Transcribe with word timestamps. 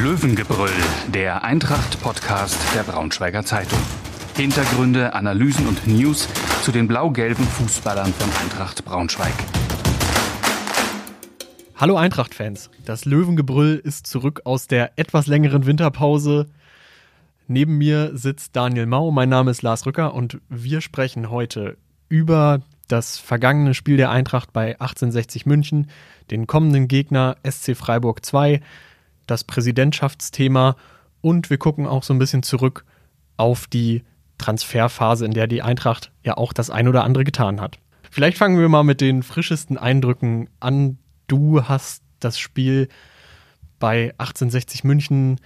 Löwengebrüll, 0.00 0.70
der 1.12 1.42
Eintracht-Podcast 1.42 2.56
der 2.72 2.84
Braunschweiger 2.84 3.44
Zeitung. 3.44 3.80
Hintergründe, 4.36 5.12
Analysen 5.12 5.66
und 5.66 5.88
News 5.88 6.28
zu 6.62 6.70
den 6.70 6.86
blau-gelben 6.86 7.44
Fußballern 7.44 8.12
von 8.12 8.30
Eintracht 8.40 8.84
Braunschweig. 8.84 9.32
Hallo 11.74 11.96
Eintracht-Fans, 11.96 12.70
das 12.84 13.06
Löwengebrüll 13.06 13.74
ist 13.82 14.06
zurück 14.06 14.42
aus 14.44 14.68
der 14.68 14.92
etwas 14.96 15.26
längeren 15.26 15.66
Winterpause. 15.66 16.46
Neben 17.48 17.76
mir 17.76 18.16
sitzt 18.16 18.54
Daniel 18.54 18.86
Mau, 18.86 19.10
mein 19.10 19.30
Name 19.30 19.50
ist 19.50 19.62
Lars 19.62 19.84
Rücker 19.84 20.14
und 20.14 20.38
wir 20.48 20.80
sprechen 20.80 21.28
heute 21.28 21.76
über 22.08 22.60
das 22.86 23.18
vergangene 23.18 23.74
Spiel 23.74 23.96
der 23.96 24.10
Eintracht 24.10 24.52
bei 24.52 24.80
1860 24.80 25.44
München, 25.44 25.90
den 26.30 26.46
kommenden 26.46 26.86
Gegner 26.86 27.36
SC 27.44 27.76
Freiburg 27.76 28.24
2, 28.24 28.60
das 29.30 29.44
Präsidentschaftsthema 29.44 30.76
und 31.20 31.50
wir 31.50 31.58
gucken 31.58 31.86
auch 31.86 32.02
so 32.02 32.12
ein 32.12 32.18
bisschen 32.18 32.42
zurück 32.42 32.84
auf 33.36 33.66
die 33.66 34.02
Transferphase, 34.38 35.24
in 35.24 35.32
der 35.32 35.46
die 35.46 35.62
Eintracht 35.62 36.12
ja 36.24 36.36
auch 36.36 36.52
das 36.52 36.70
ein 36.70 36.88
oder 36.88 37.04
andere 37.04 37.24
getan 37.24 37.60
hat. 37.60 37.78
Vielleicht 38.10 38.38
fangen 38.38 38.58
wir 38.58 38.68
mal 38.68 38.84
mit 38.84 39.00
den 39.00 39.22
frischesten 39.22 39.76
Eindrücken 39.76 40.48
an. 40.60 40.98
Du 41.26 41.64
hast 41.64 42.02
das 42.20 42.38
Spiel 42.38 42.88
bei 43.78 44.14
1860 44.18 44.84
München 44.84 45.40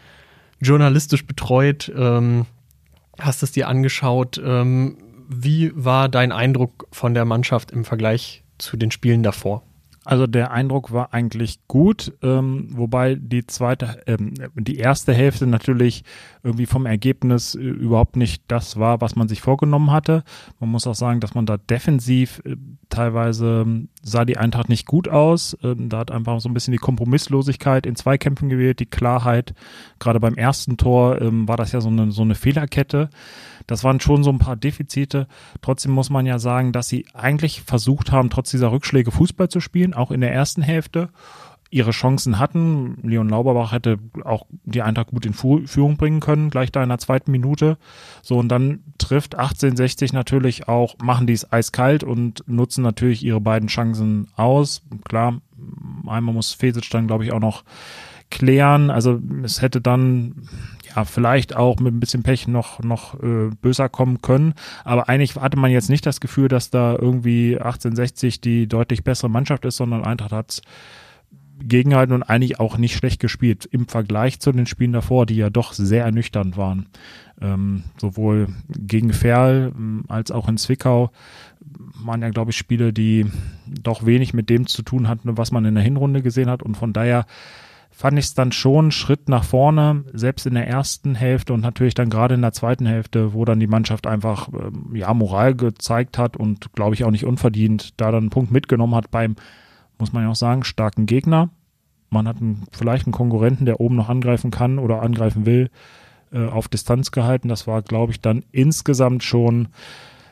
journalistisch 0.61 1.27
betreut, 1.27 1.93
ähm, 1.95 2.47
hast 3.19 3.43
es 3.43 3.53
dir 3.53 3.69
angeschaut. 3.69 4.41
Ähm, 4.43 4.99
wie 5.29 5.73
war 5.75 6.09
dein 6.09 6.33
Eindruck 6.33 6.87
von 6.93 7.15
der 7.15 7.25
Mannschaft 7.25 7.71
im 7.71 7.85
Vergleich 7.85 8.45
zu 8.59 8.77
den 8.77 8.91
Spielen 8.91 9.23
davor? 9.23 9.65
Also 10.05 10.27
der 10.27 10.51
Eindruck 10.51 10.93
war 10.93 11.15
eigentlich 11.15 11.61
gut, 11.69 12.13
ähm, 12.23 12.67
wobei 12.71 13.15
die 13.15 13.47
zweite, 13.47 14.03
ähm, 14.07 14.35
die 14.55 14.79
erste 14.79 15.15
Hälfte 15.15 15.47
natürlich 15.47 16.03
irgendwie 16.43 16.67
vom 16.67 16.87
Ergebnis 16.87 17.55
äh, 17.55 17.61
überhaupt 17.61 18.17
nicht 18.17 18.43
das 18.49 18.79
war, 18.79 19.01
was 19.01 19.15
man 19.15 19.29
sich 19.29 19.41
vorgenommen 19.41 19.93
hatte. 19.93 20.25
Man 20.59 20.71
muss 20.71 20.89
auch 20.89 20.97
sagen, 20.97 21.21
dass 21.21 21.35
man 21.35 21.47
da 21.47 21.57
defensiv 21.57 22.43
äh, 22.45 22.57
teilweise 22.89 23.63
ähm, 23.65 23.89
sah 24.03 24.25
die 24.25 24.37
Eintracht 24.37 24.69
nicht 24.69 24.87
gut 24.87 25.09
aus. 25.09 25.57
Ähm, 25.63 25.89
da 25.89 25.99
hat 25.99 26.11
einfach 26.11 26.41
so 26.41 26.49
ein 26.49 26.55
bisschen 26.55 26.73
die 26.73 26.79
Kompromisslosigkeit 26.79 27.87
in 27.87 27.97
Zweikämpfen 27.97 28.49
gewählt, 28.49 28.81
die 28.81 28.87
Klarheit. 28.87 29.55
Gerade 29.99 30.21
beim 30.21 30.35
ersten 30.35 30.77
Tor 30.77 31.21
ähm, 31.21 31.49
war 31.49 31.57
das 31.57 31.73
ja 31.73 31.81
so 31.81 31.89
eine, 31.89 32.11
so 32.11 32.23
eine 32.23 32.35
Fehlerkette. 32.35 33.11
Das 33.67 33.85
waren 33.85 34.01
schon 34.01 34.25
so 34.25 34.31
ein 34.31 34.39
paar 34.39 34.57
Defizite. 34.57 35.29
Trotzdem 35.61 35.93
muss 35.93 36.11
man 36.11 36.27
ja 36.27 36.39
sagen, 36.39 36.73
dass 36.73 36.89
sie 36.89 37.07
eigentlich 37.15 37.63
versucht 37.63 38.11
haben, 38.11 38.31
trotz 38.31 38.51
dieser 38.51 38.73
Rückschläge 38.73 39.11
Fußball 39.11 39.49
zu 39.49 39.61
spielen, 39.61 39.95
auch 39.95 40.11
in 40.11 40.21
der 40.21 40.33
ersten 40.33 40.63
Hälfte 40.63 41.11
ihre 41.73 41.91
Chancen 41.91 42.39
hatten. 42.39 42.99
Leon 43.03 43.31
Lauberbach 43.31 43.73
hätte 43.73 43.99
auch 44.25 44.47
die 44.65 44.83
Eintracht 44.83 45.09
gut 45.09 45.25
in 45.25 45.33
Führung 45.33 45.97
bringen 45.97 46.21
können, 46.21 46.51
gleich 46.51 46.71
da 46.71 46.83
in 46.83 46.91
der 46.91 46.99
zweiten 46.99 47.33
Minute. 47.33 47.79
So, 48.21 48.39
und 48.39 48.49
dann 48.49 48.81
trifft 48.99 49.35
1860 49.35 50.13
natürlich 50.13 50.69
auch, 50.69 50.97
machen 51.03 51.27
die 51.27 51.33
es 51.33 51.51
eiskalt 51.51 52.05
und 52.05 52.45
nutzen 52.47 52.83
natürlich 52.83 53.25
ihre 53.25 53.41
beiden 53.41 53.69
Chancen 53.69 54.29
aus. 54.37 54.83
Klar, 55.05 55.41
einmal 56.07 56.35
muss 56.35 56.53
Fesic 56.53 56.91
dann, 56.91 57.07
glaube 57.07 57.25
ich, 57.25 57.33
auch 57.33 57.41
noch 57.41 57.65
klären. 58.31 58.91
Also 58.91 59.21
es 59.43 59.63
hätte 59.63 59.81
dann 59.81 60.49
ja 60.95 61.05
vielleicht 61.05 61.57
auch 61.57 61.79
mit 61.81 61.95
ein 61.95 62.01
bisschen 62.01 62.23
Pech 62.23 62.49
noch 62.49 62.81
noch 62.81 63.15
äh, 63.23 63.49
böser 63.63 63.89
kommen 63.89 64.21
können. 64.21 64.53
Aber 64.85 65.09
eigentlich 65.09 65.37
hatte 65.37 65.59
man 65.59 65.71
jetzt 65.71 65.89
nicht 65.89 66.05
das 66.05 66.21
Gefühl, 66.21 66.49
dass 66.49 66.69
da 66.69 66.93
irgendwie 66.93 67.57
1860 67.57 68.43
die 68.43 68.67
deutlich 68.67 69.05
bessere 69.05 69.31
Mannschaft 69.31 69.65
ist, 69.65 69.79
sondern 69.79 70.05
Eintracht 70.05 70.33
hat 70.33 70.63
gegengehalten 71.63 72.15
und 72.15 72.23
eigentlich 72.23 72.61
auch 72.61 72.79
nicht 72.79 72.97
schlecht 72.97 73.21
gespielt 73.21 73.67
im 73.71 73.89
Vergleich 73.89 74.41
zu 74.41 74.53
den 74.53 74.67
Spielen 74.67 74.93
davor, 74.93 75.27
die 75.27 75.37
ja 75.37 75.51
doch 75.51 75.73
sehr 75.73 76.05
ernüchternd 76.05 76.57
waren. 76.57 76.87
Ähm, 77.41 77.85
sowohl 78.01 78.49
gegen 78.69 79.13
Ferl 79.13 79.73
ähm, 79.75 80.05
als 80.09 80.31
auch 80.31 80.49
in 80.49 80.59
Zwickau 80.59 81.11
waren 82.05 82.23
ja, 82.23 82.31
glaube 82.31 82.51
ich, 82.51 82.57
Spiele, 82.57 82.93
die 82.93 83.27
doch 83.67 84.05
wenig 84.05 84.35
mit 84.35 84.51
dem 84.51 84.67
zu 84.67 84.83
tun 84.83 85.09
hatten, 85.09 85.37
was 85.37 85.53
man 85.53 85.65
in 85.65 85.75
der 85.75 85.85
Hinrunde 85.85 86.23
gesehen 86.23 86.51
hat. 86.51 86.63
Und 86.63 86.77
von 86.77 86.93
daher 86.93 87.27
fand 87.91 88.19
ich 88.19 88.27
es 88.27 88.35
dann 88.35 88.53
schon 88.53 88.91
Schritt 88.91 89.29
nach 89.29 89.45
vorne, 89.45 90.05
selbst 90.13 90.47
in 90.47 90.55
der 90.55 90.67
ersten 90.67 91.15
Hälfte 91.15 91.53
und 91.53 91.61
natürlich 91.61 91.95
dann 91.95 92.11
gerade 92.11 92.35
in 92.35 92.43
der 92.43 92.53
zweiten 92.53 92.87
Hälfte, 92.87 93.35
wo 93.35 93.45
dann 93.45 93.61
die 93.61 93.67
Mannschaft 93.67 94.07
einfach 94.07 94.49
ähm, 94.49 94.91
ja 94.95 95.13
Moral 95.13 95.55
gezeigt 95.55 96.19
hat 96.19 96.37
und 96.37 96.73
glaube 96.73 96.95
ich 96.95 97.05
auch 97.05 97.11
nicht 97.11 97.27
unverdient 97.27 98.01
da 98.01 98.07
dann 98.07 98.25
einen 98.25 98.31
Punkt 98.31 98.51
mitgenommen 98.51 98.95
hat 98.95 99.11
beim, 99.11 99.37
muss 100.03 100.13
man 100.13 100.25
ja 100.25 100.31
auch 100.31 100.37
sagen, 100.37 100.65
starken 100.65 101.07
Gegner. 101.07 101.49
Man 102.11 102.29
hat 102.29 102.37
einen, 102.37 102.65
vielleicht 102.73 103.07
einen 103.07 103.13
Konkurrenten, 103.13 103.65
der 103.65 103.81
oben 103.81 103.97
noch 103.97 104.09
angreifen 104.09 104.51
kann 104.51 104.79
oder 104.79 105.01
angreifen 105.01 105.47
will, 105.47 105.71
äh, 106.33 106.47
auf 106.47 106.69
Distanz 106.69 107.11
gehalten. 107.11 107.49
Das 107.49 107.67
war, 107.67 107.81
glaube 107.83 108.13
ich, 108.13 108.21
dann 108.21 108.45
insgesamt 108.53 109.23
schon 109.23 109.69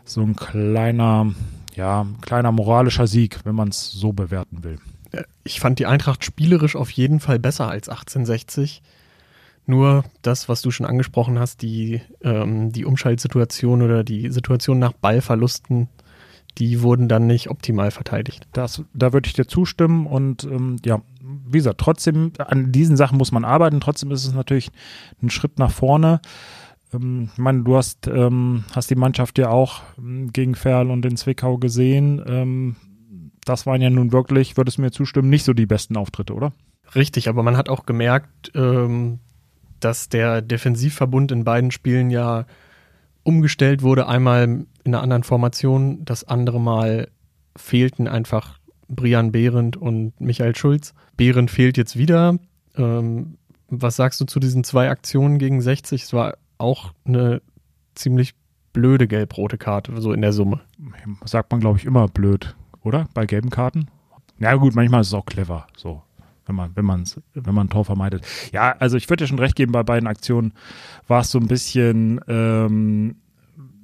so 0.04 0.20
ein 0.20 0.36
kleiner, 0.36 1.32
ja, 1.74 2.06
kleiner 2.20 2.52
moralischer 2.52 3.06
Sieg, 3.06 3.38
wenn 3.44 3.54
man 3.54 3.68
es 3.68 3.90
so 3.90 4.12
bewerten 4.12 4.62
will 4.64 4.78
ich 5.44 5.60
fand 5.60 5.78
die 5.78 5.86
Eintracht 5.86 6.24
spielerisch 6.24 6.76
auf 6.76 6.90
jeden 6.90 7.20
Fall 7.20 7.38
besser 7.38 7.68
als 7.68 7.88
1860. 7.88 8.82
Nur 9.66 10.04
das, 10.22 10.48
was 10.48 10.62
du 10.62 10.70
schon 10.70 10.86
angesprochen 10.86 11.38
hast, 11.38 11.62
die, 11.62 12.00
ähm, 12.22 12.72
die 12.72 12.84
Umschaltsituation 12.84 13.82
oder 13.82 14.04
die 14.04 14.30
Situation 14.30 14.78
nach 14.78 14.92
Ballverlusten, 14.92 15.88
die 16.58 16.82
wurden 16.82 17.08
dann 17.08 17.26
nicht 17.26 17.50
optimal 17.50 17.90
verteidigt. 17.90 18.46
Das, 18.52 18.82
da 18.92 19.12
würde 19.12 19.26
ich 19.26 19.32
dir 19.32 19.46
zustimmen 19.46 20.06
und 20.06 20.44
ähm, 20.44 20.76
ja, 20.84 21.02
wie 21.22 21.58
gesagt, 21.58 21.78
trotzdem, 21.78 22.32
an 22.38 22.72
diesen 22.72 22.96
Sachen 22.96 23.18
muss 23.18 23.32
man 23.32 23.44
arbeiten. 23.44 23.80
Trotzdem 23.80 24.10
ist 24.10 24.26
es 24.26 24.34
natürlich 24.34 24.70
ein 25.22 25.30
Schritt 25.30 25.58
nach 25.58 25.70
vorne. 25.70 26.20
Ähm, 26.92 27.30
ich 27.32 27.38
meine, 27.38 27.62
du 27.62 27.76
hast, 27.76 28.06
ähm, 28.06 28.64
hast 28.74 28.90
die 28.90 28.96
Mannschaft 28.96 29.38
ja 29.38 29.50
auch 29.50 29.82
ähm, 29.98 30.32
gegen 30.32 30.54
Ferl 30.54 30.90
und 30.90 31.04
in 31.06 31.16
Zwickau 31.16 31.58
gesehen. 31.58 32.22
Ähm, 32.26 32.76
das 33.44 33.66
waren 33.66 33.80
ja 33.80 33.90
nun 33.90 34.12
wirklich, 34.12 34.56
würdest 34.56 34.78
du 34.78 34.82
mir 34.82 34.90
zustimmen, 34.90 35.30
nicht 35.30 35.44
so 35.44 35.52
die 35.52 35.66
besten 35.66 35.96
Auftritte, 35.96 36.34
oder? 36.34 36.52
Richtig, 36.94 37.28
aber 37.28 37.42
man 37.42 37.56
hat 37.56 37.68
auch 37.68 37.86
gemerkt, 37.86 38.52
ähm, 38.54 39.20
dass 39.78 40.08
der 40.08 40.42
Defensivverbund 40.42 41.32
in 41.32 41.44
beiden 41.44 41.70
Spielen 41.70 42.10
ja 42.10 42.44
umgestellt 43.22 43.82
wurde. 43.82 44.06
Einmal 44.06 44.44
in 44.44 44.66
einer 44.84 45.02
anderen 45.02 45.22
Formation, 45.22 46.04
das 46.04 46.24
andere 46.24 46.60
Mal 46.60 47.08
fehlten 47.56 48.08
einfach 48.08 48.58
Brian 48.88 49.32
Behrendt 49.32 49.76
und 49.76 50.20
Michael 50.20 50.56
Schulz. 50.56 50.94
Behrendt 51.16 51.50
fehlt 51.50 51.76
jetzt 51.76 51.96
wieder. 51.96 52.38
Ähm, 52.76 53.36
was 53.68 53.96
sagst 53.96 54.20
du 54.20 54.24
zu 54.24 54.40
diesen 54.40 54.64
zwei 54.64 54.90
Aktionen 54.90 55.38
gegen 55.38 55.60
60? 55.60 56.02
Es 56.02 56.12
war 56.12 56.34
auch 56.58 56.92
eine 57.04 57.40
ziemlich 57.94 58.34
blöde 58.72 59.06
gelb-rote 59.06 59.58
Karte, 59.58 60.00
so 60.00 60.12
in 60.12 60.22
der 60.22 60.32
Summe. 60.32 60.60
Sagt 61.24 61.50
man, 61.50 61.60
glaube 61.60 61.78
ich, 61.78 61.84
immer 61.84 62.08
blöd 62.08 62.54
oder? 62.82 63.08
Bei 63.14 63.26
gelben 63.26 63.50
Karten. 63.50 63.88
Na 64.38 64.50
ja, 64.50 64.56
gut, 64.56 64.74
manchmal 64.74 65.02
ist 65.02 65.08
es 65.08 65.14
auch 65.14 65.26
clever, 65.26 65.66
so, 65.76 66.02
wenn 66.50 66.56
man, 66.56 66.72
wenn 66.74 66.84
man 66.84 67.04
wenn 67.34 67.54
man 67.54 67.66
ein 67.66 67.70
Tor 67.70 67.84
vermeidet. 67.84 68.26
Ja, 68.52 68.74
also 68.78 68.96
ich 68.96 69.08
würde 69.08 69.24
dir 69.24 69.28
schon 69.28 69.38
recht 69.38 69.54
geben, 69.54 69.72
bei 69.72 69.84
beiden 69.84 70.08
Aktionen 70.08 70.52
war 71.06 71.20
es 71.20 71.30
so 71.30 71.38
ein 71.38 71.46
bisschen, 71.46 72.20
ähm, 72.26 73.16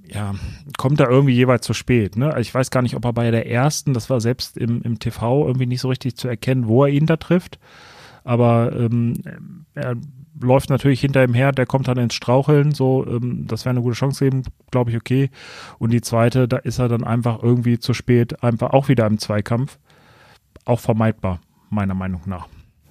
ja, 0.04 0.34
kommt 0.77 0.99
da 0.99 1.09
irgendwie 1.09 1.34
jeweils 1.34 1.65
zu 1.65 1.75
spät. 1.75 2.16
Ne? 2.16 2.34
Ich 2.41 2.53
weiß 2.53 2.71
gar 2.71 2.82
nicht, 2.82 2.97
ob 2.97 3.04
er 3.04 3.12
bei 3.12 3.31
der 3.31 3.49
ersten, 3.49 3.94
das 3.94 4.10
war 4.10 4.21
selbst 4.21 4.56
im, 4.56 4.82
im 4.82 4.99
TV 4.99 5.47
irgendwie 5.47 5.66
nicht 5.66 5.81
so 5.81 5.88
richtig 5.88 6.16
zu 6.16 6.27
erkennen, 6.27 6.66
wo 6.66 6.84
er 6.84 6.91
ihn 6.91 7.06
da 7.06 7.16
trifft. 7.16 7.59
Aber 8.25 8.72
ähm, 8.75 9.15
er 9.75 9.94
läuft 10.41 10.69
natürlich 10.69 11.00
hinter 11.00 11.22
ihm 11.22 11.34
her, 11.34 11.53
der 11.53 11.66
kommt 11.66 11.87
dann 11.87 11.98
ins 11.98 12.15
Straucheln, 12.15 12.72
so, 12.72 13.06
ähm, 13.06 13.47
das 13.47 13.65
wäre 13.65 13.71
eine 13.71 13.83
gute 13.83 13.97
Chance 13.97 14.25
geben, 14.25 14.43
glaube 14.72 14.91
ich, 14.91 14.97
okay. 14.97 15.31
Und 15.78 15.93
die 15.93 16.00
zweite, 16.00 16.48
da 16.48 16.56
ist 16.56 16.81
er 16.81 16.88
dann 16.88 17.04
einfach 17.04 17.43
irgendwie 17.43 17.78
zu 17.78 17.94
spät, 17.94 18.43
einfach 18.43 18.71
auch 18.71 18.88
wieder 18.88 19.06
im 19.06 19.19
Zweikampf. 19.19 19.78
Auch 20.65 20.81
vermeidbar, 20.81 21.41
meiner 21.71 21.94
Meinung 21.94 22.22
nach. 22.27 22.49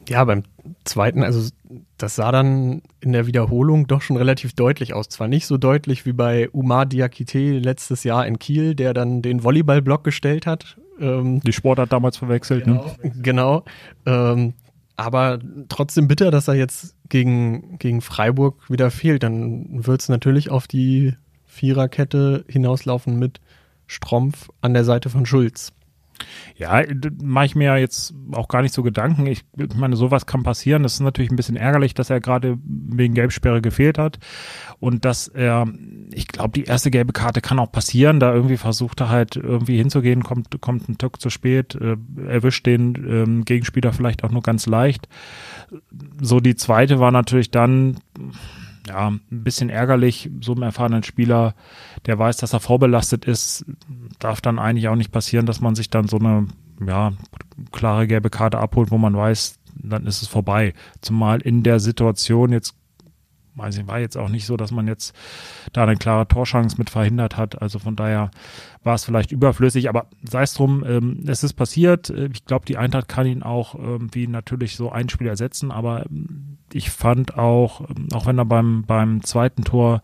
Ja, 0.07 0.23
beim 0.23 0.43
zweiten, 0.83 1.23
also 1.23 1.49
das 1.97 2.15
sah 2.15 2.31
dann 2.31 2.83
in 2.99 3.11
der 3.11 3.25
Wiederholung 3.25 3.87
doch 3.87 4.01
schon 4.01 4.17
relativ 4.17 4.53
deutlich 4.53 4.93
aus. 4.93 5.09
Zwar 5.09 5.27
nicht 5.27 5.47
so 5.47 5.57
deutlich 5.57 6.05
wie 6.05 6.13
bei 6.13 6.49
Umar 6.51 6.85
Diakite 6.85 7.57
letztes 7.57 8.03
Jahr 8.03 8.27
in 8.27 8.37
Kiel, 8.37 8.75
der 8.75 8.93
dann 8.93 9.21
den 9.21 9.43
Volleyballblock 9.43 10.03
gestellt 10.03 10.45
hat. 10.45 10.77
Ähm, 10.99 11.39
die 11.41 11.53
Sportart 11.53 11.91
damals 11.91 12.17
verwechselt, 12.17 12.65
genau, 12.65 12.85
ne? 13.01 13.11
Genau. 13.21 13.63
Ähm, 14.05 14.53
aber 14.95 15.39
trotzdem 15.69 16.07
bitter, 16.07 16.31
dass 16.31 16.47
er 16.47 16.53
jetzt 16.53 16.95
gegen, 17.09 17.77
gegen 17.79 18.01
Freiburg 18.01 18.69
wieder 18.69 18.91
fehlt. 18.91 19.23
Dann 19.23 19.85
wird 19.85 20.01
es 20.01 20.09
natürlich 20.09 20.51
auf 20.51 20.67
die 20.67 21.15
Viererkette 21.45 22.45
hinauslaufen 22.47 23.17
mit 23.19 23.41
Strumpf 23.87 24.49
an 24.61 24.73
der 24.73 24.83
Seite 24.83 25.09
von 25.09 25.25
Schulz. 25.25 25.71
Ja, 26.57 26.81
mache 27.21 27.45
ich 27.45 27.55
mir 27.55 27.77
jetzt 27.77 28.13
auch 28.31 28.47
gar 28.47 28.61
nicht 28.61 28.73
so 28.73 28.81
Gedanken. 28.81 29.27
Ich, 29.27 29.43
meine, 29.75 29.95
sowas 29.95 30.25
kann 30.25 30.43
passieren. 30.43 30.83
Das 30.83 30.93
ist 30.93 30.99
natürlich 31.01 31.31
ein 31.31 31.35
bisschen 31.35 31.57
ärgerlich, 31.57 31.93
dass 31.93 32.09
er 32.09 32.21
gerade 32.21 32.57
wegen 32.63 33.13
Gelbsperre 33.13 33.61
gefehlt 33.61 33.97
hat 33.97 34.19
und 34.79 35.03
dass 35.03 35.27
er, 35.27 35.67
ich 36.13 36.27
glaube, 36.27 36.51
die 36.51 36.63
erste 36.63 36.91
gelbe 36.91 37.11
Karte 37.11 37.41
kann 37.41 37.59
auch 37.59 37.71
passieren. 37.71 38.19
Da 38.19 38.33
irgendwie 38.33 38.57
versucht 38.57 39.01
er 39.01 39.09
halt 39.09 39.35
irgendwie 39.35 39.77
hinzugehen, 39.77 40.23
kommt, 40.23 40.61
kommt 40.61 40.87
ein 40.87 40.97
Tuck 40.97 41.19
zu 41.19 41.29
spät, 41.29 41.75
äh, 41.75 41.97
erwischt 42.25 42.65
den 42.65 42.95
ähm, 42.95 43.45
Gegenspieler 43.45 43.91
vielleicht 43.91 44.23
auch 44.23 44.31
nur 44.31 44.41
ganz 44.41 44.65
leicht. 44.65 45.09
So 46.21 46.39
die 46.39 46.55
zweite 46.55 46.99
war 46.99 47.11
natürlich 47.11 47.51
dann, 47.51 47.97
ja, 48.87 49.09
ein 49.09 49.21
bisschen 49.29 49.69
ärgerlich, 49.69 50.29
so 50.41 50.53
einem 50.53 50.63
erfahrenen 50.63 51.03
Spieler, 51.03 51.55
der 52.05 52.19
weiß, 52.19 52.37
dass 52.37 52.53
er 52.53 52.59
vorbelastet 52.59 53.25
ist, 53.25 53.65
darf 54.19 54.41
dann 54.41 54.59
eigentlich 54.59 54.87
auch 54.87 54.95
nicht 54.95 55.11
passieren, 55.11 55.45
dass 55.45 55.61
man 55.61 55.75
sich 55.75 55.89
dann 55.89 56.07
so 56.07 56.17
eine, 56.17 56.47
ja, 56.85 57.13
klare 57.71 58.07
gelbe 58.07 58.29
Karte 58.29 58.59
abholt, 58.59 58.91
wo 58.91 58.97
man 58.97 59.15
weiß, 59.15 59.59
dann 59.75 60.05
ist 60.05 60.21
es 60.21 60.27
vorbei. 60.27 60.73
Zumal 61.01 61.41
in 61.41 61.63
der 61.63 61.79
Situation 61.79 62.51
jetzt 62.51 62.75
weiß 63.55 63.77
ich, 63.77 63.87
war 63.87 63.99
jetzt 63.99 64.17
auch 64.17 64.29
nicht 64.29 64.45
so, 64.45 64.57
dass 64.57 64.71
man 64.71 64.87
jetzt 64.87 65.15
da 65.73 65.83
eine 65.83 65.95
klare 65.95 66.27
Torschance 66.27 66.77
mit 66.77 66.89
verhindert 66.89 67.37
hat. 67.37 67.61
Also 67.61 67.79
von 67.79 67.95
daher 67.95 68.31
war 68.83 68.95
es 68.95 69.05
vielleicht 69.05 69.31
überflüssig, 69.31 69.89
aber 69.89 70.07
sei 70.23 70.43
es 70.43 70.53
drum, 70.53 70.83
ähm, 70.85 71.23
es 71.25 71.43
ist 71.43 71.53
passiert. 71.53 72.09
Ich 72.09 72.45
glaube, 72.45 72.65
die 72.65 72.77
Eintracht 72.77 73.07
kann 73.07 73.27
ihn 73.27 73.43
auch 73.43 73.75
irgendwie 73.75 74.27
natürlich 74.27 74.75
so 74.75 74.91
ein 74.91 75.09
Spiel 75.09 75.27
ersetzen, 75.27 75.71
aber 75.71 76.05
ähm, 76.05 76.57
ich 76.73 76.89
fand 76.89 77.37
auch, 77.37 77.81
ähm, 77.89 78.07
auch 78.13 78.25
wenn 78.25 78.37
er 78.37 78.45
beim, 78.45 78.83
beim 78.85 79.23
zweiten 79.23 79.63
Tor 79.63 80.01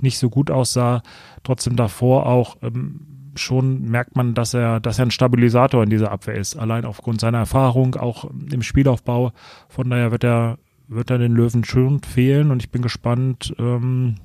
nicht 0.00 0.18
so 0.18 0.30
gut 0.30 0.50
aussah, 0.50 1.02
trotzdem 1.42 1.76
davor 1.76 2.26
auch 2.26 2.56
ähm, 2.62 3.06
schon 3.36 3.82
merkt 3.82 4.16
man, 4.16 4.34
dass 4.34 4.54
er, 4.54 4.80
dass 4.80 4.98
er 4.98 5.06
ein 5.06 5.10
Stabilisator 5.10 5.82
in 5.82 5.90
dieser 5.90 6.10
Abwehr 6.10 6.34
ist. 6.34 6.56
Allein 6.56 6.84
aufgrund 6.84 7.20
seiner 7.20 7.38
Erfahrung, 7.38 7.94
auch 7.94 8.24
im 8.24 8.62
Spielaufbau. 8.62 9.32
Von 9.68 9.90
daher 9.90 10.10
wird 10.10 10.24
er 10.24 10.58
wird 10.90 11.10
er 11.10 11.18
den 11.18 11.32
Löwen 11.32 11.64
schon 11.64 12.02
fehlen 12.02 12.50
und 12.50 12.62
ich 12.62 12.70
bin 12.70 12.82
gespannt, 12.82 13.54
ähm, 13.58 14.16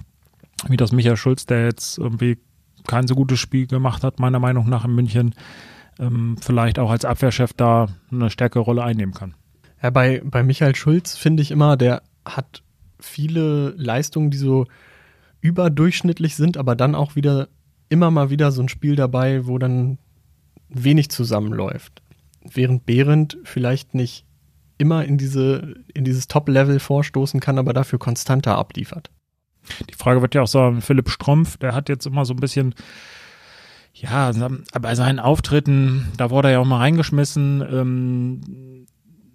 wie 0.67 0.77
das 0.77 0.91
Michael 0.91 1.15
Schulz, 1.15 1.45
der 1.45 1.65
jetzt 1.65 1.97
irgendwie 1.97 2.39
kein 2.87 3.07
so 3.07 3.15
gutes 3.15 3.39
Spiel 3.39 3.67
gemacht 3.67 4.03
hat, 4.03 4.19
meiner 4.19 4.39
Meinung 4.39 4.67
nach 4.67 4.83
in 4.83 4.95
München, 4.95 5.35
ähm, 5.99 6.37
vielleicht 6.41 6.79
auch 6.79 6.89
als 6.89 7.05
Abwehrchef 7.05 7.53
da 7.53 7.87
eine 8.11 8.29
stärkere 8.29 8.63
Rolle 8.63 8.83
einnehmen 8.83 9.13
kann. 9.13 9.35
Ja, 9.81 9.91
bei, 9.91 10.21
bei 10.25 10.43
Michael 10.43 10.75
Schulz 10.75 11.15
finde 11.15 11.43
ich 11.43 11.51
immer, 11.51 11.77
der 11.77 12.01
hat 12.25 12.63
viele 12.99 13.69
Leistungen, 13.77 14.31
die 14.31 14.37
so 14.37 14.65
überdurchschnittlich 15.41 16.35
sind, 16.35 16.57
aber 16.57 16.75
dann 16.75 16.95
auch 16.95 17.15
wieder 17.15 17.47
immer 17.89 18.09
mal 18.09 18.31
wieder 18.31 18.51
so 18.51 18.63
ein 18.63 18.69
Spiel 18.69 18.95
dabei, 18.95 19.45
wo 19.45 19.59
dann 19.59 19.99
wenig 20.69 21.09
zusammenläuft. 21.09 22.01
Während 22.41 22.87
Behrendt 22.87 23.37
vielleicht 23.43 23.93
nicht 23.93 24.24
immer 24.77 25.05
in, 25.05 25.17
diese, 25.17 25.75
in 25.93 26.03
dieses 26.03 26.27
Top-Level 26.27 26.79
vorstoßen 26.79 27.39
kann, 27.39 27.57
aber 27.57 27.73
dafür 27.73 27.99
konstanter 27.99 28.57
abliefert. 28.57 29.09
Die 29.89 29.95
Frage 29.95 30.21
wird 30.21 30.35
ja 30.35 30.43
auch 30.43 30.47
so, 30.47 30.75
Philipp 30.79 31.09
Strumpf, 31.09 31.57
der 31.57 31.73
hat 31.73 31.89
jetzt 31.89 32.05
immer 32.05 32.25
so 32.25 32.33
ein 32.33 32.39
bisschen, 32.39 32.75
ja, 33.93 34.31
bei 34.79 34.95
seinen 34.95 35.19
Auftritten, 35.19 36.11
da 36.17 36.29
wurde 36.29 36.49
er 36.49 36.53
ja 36.53 36.59
auch 36.59 36.65
mal 36.65 36.79
reingeschmissen, 36.79 37.61
ähm, 37.61 38.41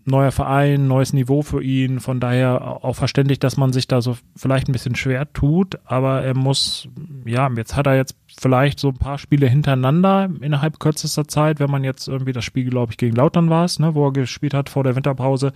neuer 0.04 0.32
Verein, 0.32 0.88
neues 0.88 1.12
Niveau 1.12 1.42
für 1.42 1.62
ihn. 1.62 2.00
Von 2.00 2.20
daher 2.20 2.84
auch 2.84 2.94
verständlich, 2.94 3.38
dass 3.38 3.56
man 3.56 3.72
sich 3.72 3.88
da 3.88 4.00
so 4.00 4.16
vielleicht 4.36 4.68
ein 4.68 4.72
bisschen 4.72 4.94
schwer 4.94 5.32
tut. 5.32 5.78
Aber 5.84 6.22
er 6.22 6.34
muss, 6.34 6.88
ja, 7.24 7.50
jetzt 7.56 7.76
hat 7.76 7.86
er 7.86 7.96
jetzt 7.96 8.16
vielleicht 8.26 8.78
so 8.78 8.88
ein 8.88 8.98
paar 8.98 9.18
Spiele 9.18 9.48
hintereinander 9.48 10.30
innerhalb 10.40 10.80
kürzester 10.80 11.26
Zeit, 11.28 11.60
wenn 11.60 11.70
man 11.70 11.84
jetzt 11.84 12.08
irgendwie 12.08 12.32
das 12.32 12.44
Spiel, 12.44 12.70
glaube 12.70 12.92
ich, 12.92 12.98
gegen 12.98 13.16
Lautern 13.16 13.50
war 13.50 13.64
es, 13.64 13.78
ne, 13.78 13.94
wo 13.94 14.06
er 14.06 14.12
gespielt 14.12 14.54
hat 14.54 14.68
vor 14.68 14.84
der 14.84 14.96
Winterpause. 14.96 15.52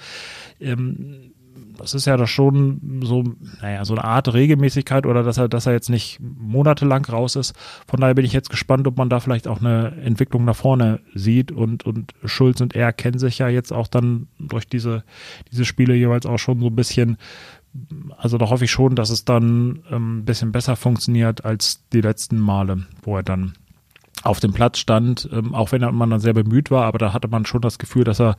Ähm, 0.60 1.33
das 1.76 1.94
ist 1.94 2.06
ja 2.06 2.16
da 2.16 2.26
schon 2.26 3.00
so, 3.04 3.24
naja, 3.60 3.84
so 3.84 3.94
eine 3.94 4.04
Art 4.04 4.32
Regelmäßigkeit 4.32 5.06
oder 5.06 5.22
dass 5.22 5.38
er, 5.38 5.48
dass 5.48 5.66
er 5.66 5.72
jetzt 5.72 5.90
nicht 5.90 6.18
monatelang 6.20 7.04
raus 7.04 7.36
ist. 7.36 7.54
Von 7.86 8.00
daher 8.00 8.14
bin 8.14 8.24
ich 8.24 8.32
jetzt 8.32 8.50
gespannt, 8.50 8.86
ob 8.86 8.96
man 8.96 9.08
da 9.08 9.20
vielleicht 9.20 9.48
auch 9.48 9.60
eine 9.60 9.92
Entwicklung 10.02 10.44
nach 10.44 10.56
vorne 10.56 11.00
sieht 11.14 11.52
und, 11.52 11.84
und 11.84 12.14
Schulz 12.24 12.60
und 12.60 12.74
er 12.74 12.92
kennen 12.92 13.18
sich 13.18 13.38
ja 13.38 13.48
jetzt 13.48 13.72
auch 13.72 13.88
dann 13.88 14.28
durch 14.38 14.66
diese, 14.66 15.04
diese 15.50 15.64
Spiele 15.64 15.94
jeweils 15.94 16.26
auch 16.26 16.38
schon 16.38 16.60
so 16.60 16.66
ein 16.66 16.76
bisschen. 16.76 17.16
Also 18.16 18.38
da 18.38 18.50
hoffe 18.50 18.64
ich 18.64 18.70
schon, 18.70 18.94
dass 18.94 19.10
es 19.10 19.24
dann 19.24 19.82
ähm, 19.90 20.18
ein 20.18 20.24
bisschen 20.24 20.52
besser 20.52 20.76
funktioniert 20.76 21.44
als 21.44 21.82
die 21.92 22.00
letzten 22.00 22.38
Male, 22.38 22.86
wo 23.02 23.16
er 23.16 23.24
dann 23.24 23.54
auf 24.22 24.38
dem 24.38 24.52
Platz 24.52 24.78
stand, 24.78 25.28
ähm, 25.32 25.54
auch 25.54 25.72
wenn 25.72 25.82
man 25.94 26.10
dann 26.10 26.20
sehr 26.20 26.34
bemüht 26.34 26.70
war, 26.70 26.84
aber 26.84 26.98
da 26.98 27.12
hatte 27.12 27.28
man 27.28 27.46
schon 27.46 27.60
das 27.60 27.78
Gefühl, 27.78 28.04
dass 28.04 28.20
er 28.20 28.36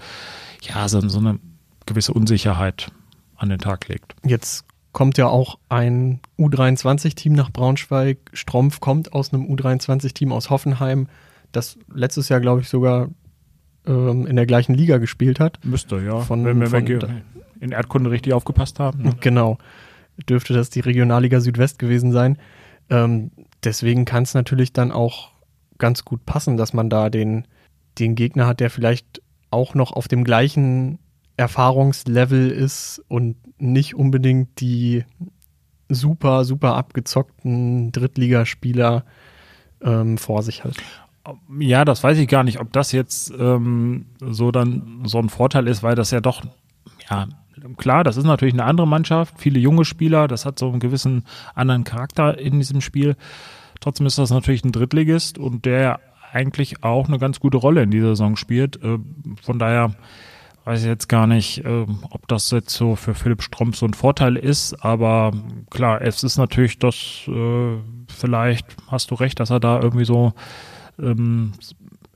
ja 0.61 0.87
so 0.87 1.19
eine 1.19 1.39
gewisse 1.85 2.13
Unsicherheit 2.13 2.91
an 3.37 3.49
den 3.49 3.59
Tag 3.59 3.87
legt. 3.87 4.15
Jetzt 4.23 4.65
kommt 4.91 5.17
ja 5.17 5.27
auch 5.27 5.59
ein 5.69 6.21
U23-Team 6.39 7.33
nach 7.33 7.51
Braunschweig. 7.51 8.17
Strumpf 8.33 8.79
kommt 8.79 9.13
aus 9.13 9.33
einem 9.33 9.43
U23-Team 9.45 10.31
aus 10.31 10.49
Hoffenheim, 10.49 11.07
das 11.51 11.77
letztes 11.93 12.29
Jahr, 12.29 12.39
glaube 12.39 12.61
ich, 12.61 12.69
sogar 12.69 13.09
ähm, 13.85 14.25
in 14.25 14.35
der 14.35 14.45
gleichen 14.45 14.73
Liga 14.73 14.97
gespielt 14.97 15.39
hat. 15.39 15.59
Müsste, 15.63 15.99
ja. 16.01 16.19
Von, 16.19 16.45
Wenn 16.45 16.59
wir 16.59 16.67
von, 16.67 16.85
in 17.59 17.71
Erdkunde 17.71 18.11
richtig 18.11 18.33
aufgepasst 18.33 18.79
haben. 18.79 19.03
Ne? 19.03 19.15
Genau. 19.19 19.57
Dürfte 20.29 20.53
das 20.53 20.69
die 20.69 20.79
Regionalliga 20.79 21.41
Südwest 21.41 21.77
gewesen 21.77 22.11
sein. 22.11 22.37
Ähm, 22.89 23.31
deswegen 23.63 24.05
kann 24.05 24.23
es 24.23 24.33
natürlich 24.33 24.71
dann 24.71 24.91
auch 24.91 25.31
ganz 25.77 26.05
gut 26.05 26.25
passen, 26.25 26.57
dass 26.57 26.73
man 26.73 26.89
da 26.89 27.09
den, 27.09 27.47
den 27.99 28.15
Gegner 28.15 28.47
hat, 28.47 28.59
der 28.59 28.69
vielleicht 28.69 29.21
auch 29.51 29.75
noch 29.75 29.91
auf 29.91 30.07
dem 30.07 30.23
gleichen 30.23 30.99
Erfahrungslevel 31.37 32.49
ist 32.49 33.03
und 33.07 33.35
nicht 33.59 33.95
unbedingt 33.95 34.59
die 34.59 35.03
super, 35.89 36.45
super 36.45 36.75
abgezockten 36.75 37.91
Drittligaspieler 37.91 39.03
ähm, 39.81 40.17
vor 40.17 40.43
sich 40.43 40.63
hat. 40.63 40.75
Ja, 41.59 41.85
das 41.85 42.03
weiß 42.03 42.17
ich 42.19 42.27
gar 42.27 42.43
nicht, 42.43 42.59
ob 42.59 42.71
das 42.71 42.91
jetzt 42.91 43.33
ähm, 43.37 44.05
so 44.19 44.51
dann 44.51 45.01
so 45.05 45.17
ein 45.17 45.29
Vorteil 45.29 45.67
ist, 45.67 45.83
weil 45.83 45.95
das 45.95 46.11
ja 46.11 46.21
doch, 46.21 46.43
ja, 47.09 47.27
klar, 47.77 48.03
das 48.03 48.17
ist 48.17 48.25
natürlich 48.25 48.53
eine 48.53 48.65
andere 48.65 48.87
Mannschaft, 48.87 49.35
viele 49.39 49.59
junge 49.59 49.85
Spieler, 49.85 50.27
das 50.27 50.45
hat 50.45 50.59
so 50.59 50.69
einen 50.69 50.79
gewissen 50.79 51.23
anderen 51.55 51.83
Charakter 51.83 52.37
in 52.37 52.59
diesem 52.59 52.81
Spiel. 52.81 53.15
Trotzdem 53.79 54.05
ist 54.05 54.17
das 54.17 54.29
natürlich 54.29 54.63
ein 54.63 54.71
Drittligist 54.71 55.37
und 55.37 55.65
der 55.65 55.99
eigentlich 56.31 56.83
auch 56.83 57.07
eine 57.07 57.17
ganz 57.17 57.39
gute 57.39 57.57
Rolle 57.57 57.83
in 57.83 57.91
dieser 57.91 58.09
Saison 58.09 58.35
spielt. 58.35 58.81
Äh, 58.83 58.99
von 59.41 59.57
daher 59.57 59.95
weiß 60.65 60.81
ich 60.81 60.87
jetzt 60.87 61.07
gar 61.07 61.27
nicht, 61.27 61.63
äh, 61.63 61.85
ob 62.09 62.27
das 62.27 62.51
jetzt 62.51 62.73
so 62.73 62.95
für 62.95 63.13
Philipp 63.13 63.43
Stromp 63.43 63.75
so 63.75 63.85
ein 63.85 63.93
Vorteil 63.93 64.35
ist, 64.35 64.73
aber 64.83 65.31
klar, 65.69 66.01
es 66.01 66.23
ist 66.23 66.37
natürlich 66.37 66.79
das, 66.79 66.95
äh, 67.27 67.77
vielleicht 68.07 68.65
hast 68.87 69.11
du 69.11 69.15
recht, 69.15 69.39
dass 69.39 69.51
er 69.51 69.59
da 69.59 69.79
irgendwie 69.79 70.05
so 70.05 70.33
ähm, 70.99 71.53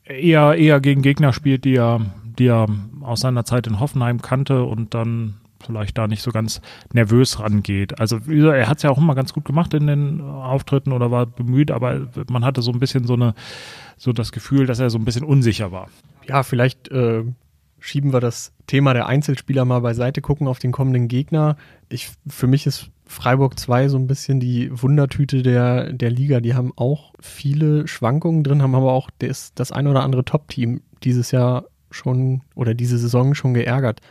eher, 0.04 0.56
eher 0.56 0.82
gegen 0.82 1.04
Gegner 1.04 1.32
spielt, 1.32 1.64
die 1.64 1.76
er, 1.76 2.02
die 2.24 2.48
er 2.48 2.68
aus 3.02 3.22
seiner 3.22 3.46
Zeit 3.46 3.68
in 3.68 3.80
Hoffenheim 3.80 4.22
kannte 4.22 4.64
und 4.64 4.94
dann 4.96 5.36
vielleicht 5.64 5.98
da 5.98 6.08
nicht 6.08 6.24
so 6.24 6.32
ganz 6.32 6.62
nervös 6.94 7.40
rangeht. 7.40 8.00
Also 8.00 8.18
er 8.28 8.68
hat 8.68 8.78
es 8.78 8.84
ja 8.84 8.90
auch 8.90 8.98
immer 8.98 9.14
ganz 9.14 9.34
gut 9.34 9.46
gemacht 9.46 9.74
in 9.74 9.88
den 9.88 10.22
Auftritten 10.22 10.94
oder 10.94 11.12
war 11.12 11.26
bemüht, 11.26 11.70
aber 11.70 12.08
man 12.30 12.46
hatte 12.46 12.62
so 12.62 12.72
ein 12.72 12.80
bisschen 12.80 13.06
so 13.06 13.14
eine 13.14 13.36
so 13.98 14.14
das 14.14 14.32
Gefühl, 14.32 14.66
dass 14.66 14.80
er 14.80 14.90
so 14.90 14.98
ein 14.98 15.04
bisschen 15.04 15.26
unsicher 15.26 15.72
war. 15.74 15.90
Ja, 16.26 16.44
vielleicht 16.44 16.88
äh, 16.90 17.26
schieben 17.80 18.14
wir 18.14 18.20
das 18.20 18.54
Thema 18.68 18.94
der 18.94 19.08
Einzelspieler 19.08 19.66
mal 19.66 19.80
beiseite, 19.80 20.22
gucken 20.22 20.48
auf 20.48 20.60
den 20.60 20.72
kommenden 20.72 21.08
Gegner. 21.08 21.58
Ich, 21.90 22.12
für 22.28 22.48
mich 22.48 22.66
ist 22.68 22.92
Freiburg 23.06 23.60
2 23.60 23.90
so 23.90 23.98
ein 23.98 24.08
bisschen 24.08 24.40
die 24.40 24.70
Wundertüte 24.72 25.42
der, 25.42 25.92
der 25.92 26.12
Liga. 26.12 26.40
Die 26.40 26.54
haben 26.54 26.72
auch 26.76 27.14
viele 27.20 27.88
Schwankungen 27.88 28.44
drin, 28.44 28.62
haben 28.62 28.76
aber 28.76 28.94
auch 28.94 29.10
das, 29.20 29.54
das 29.56 29.72
ein 29.72 29.88
oder 29.88 30.04
andere 30.04 30.26
Top-Team 30.26 30.82
dieses 31.04 31.32
Jahr 31.32 31.66
schon 31.90 32.42
oder 32.54 32.76
diese 32.76 32.98
Saison 32.98 33.34
schon 33.34 33.56
geärgert. 33.56 34.02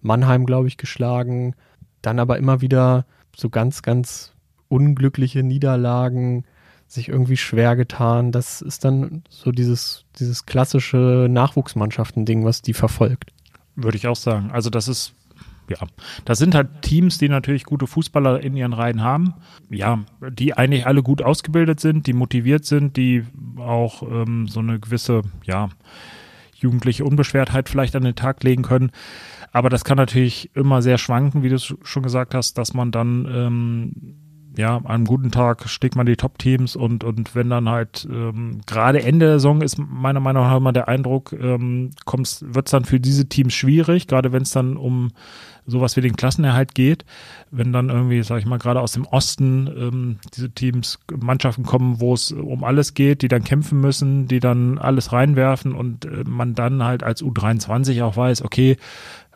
Mannheim, 0.00 0.46
glaube 0.46 0.68
ich, 0.68 0.76
geschlagen. 0.76 1.54
Dann 2.02 2.18
aber 2.18 2.38
immer 2.38 2.60
wieder 2.60 3.06
so 3.36 3.48
ganz, 3.48 3.82
ganz 3.82 4.32
unglückliche 4.68 5.42
Niederlagen 5.42 6.44
sich 6.88 7.08
irgendwie 7.08 7.36
schwer 7.36 7.76
getan. 7.76 8.32
Das 8.32 8.62
ist 8.62 8.84
dann 8.84 9.22
so 9.28 9.52
dieses, 9.52 10.04
dieses 10.18 10.46
klassische 10.46 11.28
Nachwuchsmannschaften-Ding, 11.30 12.44
was 12.44 12.62
die 12.62 12.72
verfolgt. 12.72 13.32
Würde 13.76 13.96
ich 13.96 14.08
auch 14.08 14.16
sagen. 14.16 14.50
Also 14.50 14.70
das 14.70 14.88
ist, 14.88 15.12
ja, 15.68 15.76
das 16.24 16.38
sind 16.38 16.54
halt 16.54 16.82
Teams, 16.82 17.18
die 17.18 17.28
natürlich 17.28 17.64
gute 17.64 17.86
Fußballer 17.86 18.40
in 18.40 18.56
ihren 18.56 18.72
Reihen 18.72 19.02
haben. 19.02 19.34
Ja, 19.70 20.00
die 20.30 20.54
eigentlich 20.54 20.86
alle 20.86 21.02
gut 21.02 21.20
ausgebildet 21.22 21.78
sind, 21.78 22.06
die 22.06 22.14
motiviert 22.14 22.64
sind, 22.64 22.96
die 22.96 23.24
auch 23.58 24.02
ähm, 24.02 24.48
so 24.48 24.60
eine 24.60 24.80
gewisse, 24.80 25.22
ja, 25.44 25.68
jugendliche 26.54 27.04
Unbeschwertheit 27.04 27.68
vielleicht 27.68 27.94
an 27.96 28.02
den 28.02 28.16
Tag 28.16 28.42
legen 28.42 28.62
können. 28.62 28.90
Aber 29.52 29.68
das 29.68 29.84
kann 29.84 29.96
natürlich 29.96 30.50
immer 30.56 30.82
sehr 30.82 30.98
schwanken, 30.98 31.42
wie 31.42 31.50
du 31.50 31.58
schon 31.58 32.02
gesagt 32.02 32.34
hast, 32.34 32.58
dass 32.58 32.74
man 32.74 32.90
dann 32.90 33.28
ähm, 33.30 33.92
ja, 34.58 34.78
an 34.78 34.86
einem 34.86 35.04
guten 35.04 35.30
Tag 35.30 35.68
schlägt 35.68 35.94
man 35.94 36.04
die 36.04 36.16
Top-Teams 36.16 36.74
und, 36.74 37.04
und 37.04 37.36
wenn 37.36 37.48
dann 37.48 37.68
halt 37.68 38.08
ähm, 38.10 38.60
gerade 38.66 39.00
Ende 39.04 39.26
der 39.26 39.34
Saison 39.38 39.62
ist 39.62 39.78
meiner 39.78 40.18
Meinung 40.18 40.42
nach 40.42 40.56
immer 40.56 40.72
der 40.72 40.88
Eindruck, 40.88 41.32
ähm, 41.32 41.90
wird 42.04 42.66
es 42.66 42.70
dann 42.72 42.84
für 42.84 42.98
diese 42.98 43.28
Teams 43.28 43.54
schwierig, 43.54 44.08
gerade 44.08 44.32
wenn 44.32 44.42
es 44.42 44.50
dann 44.50 44.76
um 44.76 45.12
sowas 45.64 45.96
wie 45.96 46.00
den 46.00 46.16
Klassenerhalt 46.16 46.74
geht, 46.74 47.04
wenn 47.52 47.72
dann 47.72 47.88
irgendwie, 47.88 48.20
sag 48.24 48.40
ich 48.40 48.46
mal, 48.46 48.58
gerade 48.58 48.80
aus 48.80 48.92
dem 48.92 49.04
Osten 49.04 49.68
ähm, 49.68 50.18
diese 50.34 50.50
Teams, 50.50 50.98
Mannschaften 51.16 51.62
kommen, 51.62 52.00
wo 52.00 52.14
es 52.14 52.32
um 52.32 52.64
alles 52.64 52.94
geht, 52.94 53.22
die 53.22 53.28
dann 53.28 53.44
kämpfen 53.44 53.80
müssen, 53.80 54.26
die 54.26 54.40
dann 54.40 54.78
alles 54.78 55.12
reinwerfen 55.12 55.72
und 55.72 56.04
äh, 56.04 56.24
man 56.26 56.56
dann 56.56 56.82
halt 56.82 57.04
als 57.04 57.22
U23 57.22 58.02
auch 58.02 58.16
weiß, 58.16 58.42
okay, 58.42 58.76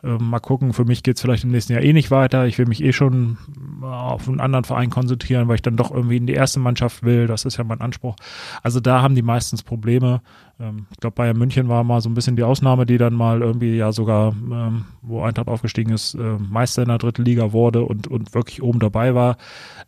äh, 0.03 0.17
mal 0.17 0.39
gucken, 0.39 0.73
für 0.73 0.85
mich 0.85 1.01
geht 1.03 1.15
es 1.15 1.21
vielleicht 1.21 1.43
im 1.43 1.51
nächsten 1.51 1.73
Jahr 1.73 1.81
eh 1.81 1.93
nicht 1.93 2.11
weiter. 2.11 2.45
Ich 2.45 2.57
will 2.57 2.65
mich 2.65 2.83
eh 2.83 2.93
schon 2.93 3.37
auf 3.81 4.27
einen 4.27 4.41
anderen 4.41 4.65
Verein 4.65 4.89
konzentrieren, 4.89 5.47
weil 5.47 5.55
ich 5.55 5.61
dann 5.61 5.77
doch 5.77 5.91
irgendwie 5.91 6.17
in 6.17 6.27
die 6.27 6.33
erste 6.33 6.59
Mannschaft 6.59 7.03
will. 7.03 7.27
Das 7.27 7.45
ist 7.45 7.57
ja 7.57 7.63
mein 7.63 7.81
Anspruch. 7.81 8.15
Also 8.61 8.79
da 8.79 9.01
haben 9.01 9.15
die 9.15 9.21
meistens 9.21 9.63
Probleme. 9.63 10.21
Ähm, 10.59 10.85
ich 10.91 10.97
glaube, 10.97 11.15
Bayern 11.15 11.37
München 11.37 11.67
war 11.67 11.83
mal 11.83 12.01
so 12.01 12.09
ein 12.09 12.13
bisschen 12.13 12.35
die 12.35 12.43
Ausnahme, 12.43 12.85
die 12.85 12.97
dann 12.97 13.13
mal 13.13 13.41
irgendwie 13.41 13.75
ja 13.75 13.91
sogar, 13.91 14.31
ähm, 14.31 14.85
wo 15.01 15.21
Eintracht 15.21 15.47
aufgestiegen 15.47 15.91
ist, 15.91 16.15
äh, 16.15 16.37
Meister 16.37 16.83
in 16.83 16.89
der 16.89 16.97
dritten 16.97 17.25
Liga 17.25 17.51
wurde 17.51 17.83
und, 17.83 18.07
und 18.07 18.33
wirklich 18.33 18.61
oben 18.61 18.79
dabei 18.79 19.15
war. 19.15 19.37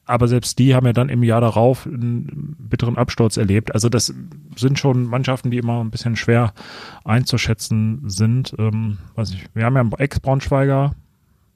Aber 0.05 0.27
selbst 0.27 0.59
die 0.59 0.75
haben 0.75 0.85
ja 0.85 0.93
dann 0.93 1.09
im 1.09 1.23
Jahr 1.23 1.41
darauf 1.41 1.85
einen 1.85 2.55
bitteren 2.59 2.97
Absturz 2.97 3.37
erlebt. 3.37 3.73
Also 3.73 3.89
das 3.89 4.13
sind 4.55 4.79
schon 4.79 5.05
Mannschaften, 5.05 5.51
die 5.51 5.57
immer 5.57 5.83
ein 5.83 5.91
bisschen 5.91 6.15
schwer 6.15 6.53
einzuschätzen 7.03 8.01
sind. 8.09 8.55
Ähm, 8.57 8.97
weiß 9.15 9.31
ich, 9.31 9.45
wir 9.53 9.65
haben 9.65 9.75
ja 9.75 9.81
einen 9.81 9.91
Ex-Braunschweiger 9.93 10.95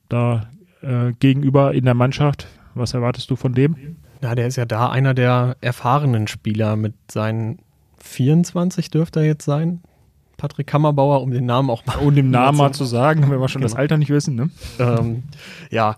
da 0.07 0.49
äh, 0.81 1.13
gegenüber 1.19 1.73
in 1.73 1.85
der 1.85 1.93
Mannschaft. 1.93 2.47
Was 2.75 2.93
erwartest 2.93 3.29
du 3.29 3.35
von 3.35 3.53
dem? 3.53 3.97
Ja, 4.21 4.35
der 4.35 4.47
ist 4.47 4.57
ja 4.57 4.65
da 4.65 4.89
einer 4.89 5.13
der 5.13 5.57
erfahrenen 5.61 6.27
Spieler 6.27 6.75
mit 6.75 6.93
seinen 7.09 7.59
24 7.99 8.89
dürfte 8.89 9.19
er 9.19 9.25
jetzt 9.25 9.45
sein. 9.45 9.81
Patrick 10.37 10.67
Kammerbauer, 10.67 11.21
um 11.21 11.31
den 11.31 11.45
Namen 11.45 11.69
auch 11.69 11.85
mal. 11.85 11.97
Um 11.97 12.15
den 12.15 12.31
Namen 12.31 12.57
mal 12.57 12.71
zu 12.71 12.85
sagen, 12.85 13.29
wenn 13.29 13.39
wir 13.39 13.49
schon 13.49 13.61
genau. 13.61 13.71
das 13.71 13.77
Alter 13.77 13.97
nicht 13.97 14.09
wissen, 14.09 14.35
ne? 14.35 14.49
Ähm, 14.79 15.23
ja. 15.69 15.97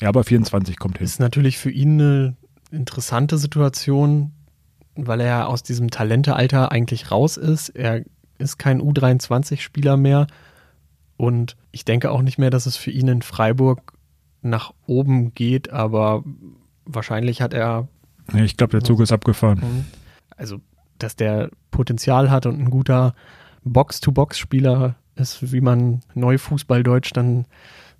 Ja, 0.00 0.08
aber 0.08 0.24
24 0.24 0.78
kommt 0.78 0.98
hin. 0.98 1.04
Ist 1.04 1.20
natürlich 1.20 1.58
für 1.58 1.70
ihn 1.70 2.00
eine 2.00 2.36
interessante 2.70 3.38
Situation, 3.38 4.32
weil 4.96 5.20
er 5.20 5.48
aus 5.48 5.62
diesem 5.62 5.90
Talentealter 5.90 6.72
eigentlich 6.72 7.10
raus 7.10 7.36
ist. 7.36 7.68
Er 7.68 8.02
ist 8.38 8.58
kein 8.58 8.80
U23-Spieler 8.80 9.96
mehr. 9.96 10.26
Und 11.16 11.56
ich 11.70 11.84
denke 11.84 12.10
auch 12.10 12.22
nicht 12.22 12.38
mehr, 12.38 12.50
dass 12.50 12.66
es 12.66 12.76
für 12.76 12.90
ihn 12.90 13.08
in 13.08 13.22
Freiburg 13.22 13.92
nach 14.40 14.72
oben 14.86 15.34
geht, 15.34 15.70
aber 15.70 16.24
wahrscheinlich 16.84 17.40
hat 17.40 17.54
er. 17.54 17.88
Ja, 18.32 18.42
ich 18.42 18.56
glaube, 18.56 18.72
der 18.72 18.82
Zug 18.82 19.00
ist 19.00 19.12
abgefahren. 19.12 19.58
Mhm. 19.58 19.84
Also 20.36 20.60
dass 21.02 21.16
der 21.16 21.50
Potenzial 21.70 22.30
hat 22.30 22.46
und 22.46 22.58
ein 22.58 22.70
guter 22.70 23.14
Box-to-Box-Spieler 23.64 24.96
ist, 25.16 25.52
wie 25.52 25.60
man 25.60 26.00
neu 26.14 26.38
Fußballdeutsch 26.38 27.12
dann 27.12 27.46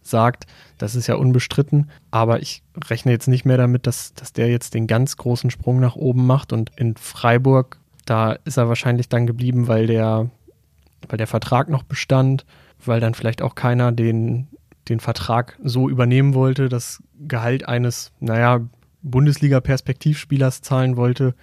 sagt, 0.02 0.46
das 0.78 0.94
ist 0.94 1.06
ja 1.06 1.14
unbestritten. 1.14 1.90
Aber 2.10 2.40
ich 2.40 2.62
rechne 2.88 3.12
jetzt 3.12 3.28
nicht 3.28 3.44
mehr 3.44 3.56
damit, 3.56 3.86
dass, 3.86 4.14
dass 4.14 4.32
der 4.32 4.48
jetzt 4.48 4.74
den 4.74 4.86
ganz 4.86 5.16
großen 5.16 5.50
Sprung 5.50 5.80
nach 5.80 5.96
oben 5.96 6.26
macht. 6.26 6.52
Und 6.52 6.70
in 6.76 6.96
Freiburg, 6.96 7.78
da 8.04 8.32
ist 8.44 8.56
er 8.56 8.68
wahrscheinlich 8.68 9.08
dann 9.08 9.26
geblieben, 9.26 9.68
weil 9.68 9.86
der, 9.86 10.30
weil 11.08 11.18
der 11.18 11.26
Vertrag 11.26 11.68
noch 11.68 11.84
bestand, 11.84 12.44
weil 12.84 13.00
dann 13.00 13.14
vielleicht 13.14 13.42
auch 13.42 13.54
keiner 13.54 13.92
den, 13.92 14.48
den 14.88 14.98
Vertrag 15.00 15.58
so 15.62 15.88
übernehmen 15.88 16.34
wollte, 16.34 16.68
das 16.68 17.02
Gehalt 17.20 17.68
eines, 17.68 18.12
naja, 18.18 18.60
Bundesliga-Perspektivspielers 19.02 20.62
zahlen 20.62 20.96
wollte, 20.96 21.34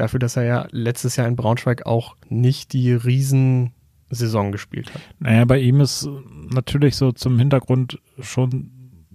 dafür, 0.00 0.20
dass 0.20 0.36
er 0.36 0.44
ja 0.44 0.68
letztes 0.70 1.16
Jahr 1.16 1.28
in 1.28 1.36
Braunschweig 1.36 1.86
auch 1.86 2.16
nicht 2.28 2.72
die 2.72 2.92
Riesensaison 2.92 4.52
gespielt 4.52 4.92
hat. 4.94 5.02
Naja, 5.18 5.44
bei 5.44 5.58
ihm 5.58 5.80
ist 5.80 6.08
natürlich 6.52 6.96
so 6.96 7.12
zum 7.12 7.38
Hintergrund 7.38 8.00
schon 8.20 8.70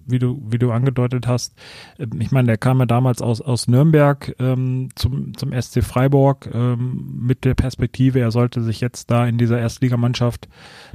wie 0.06 0.20
du, 0.20 0.42
wie 0.46 0.60
du 0.60 0.72
angedeutet 0.72 1.28
hast. 1.28 1.54
Ähm, 2.00 2.20
ich 2.20 2.32
meine, 2.32 2.48
der 2.48 2.58
kam 2.58 2.80
ja 2.80 2.86
damals 2.86 3.22
aus, 3.22 3.42
aus 3.42 3.68
Nürnberg 3.68 4.36
ähm, 4.40 4.90
zum, 4.96 5.36
zum 5.38 5.52
SC 5.60 5.84
Freiburg 5.84 6.50
ähm, 6.54 7.20
mit 7.20 7.46
der 7.46 7.56
Perspektive, 7.56 8.20
er 8.20 8.32
sollte 8.32 8.62
sich 8.62 8.82
jetzt 8.82 9.12
da 9.12 9.25
in 9.28 9.38
dieser 9.38 9.60
Erstligamannschaft 9.60 10.48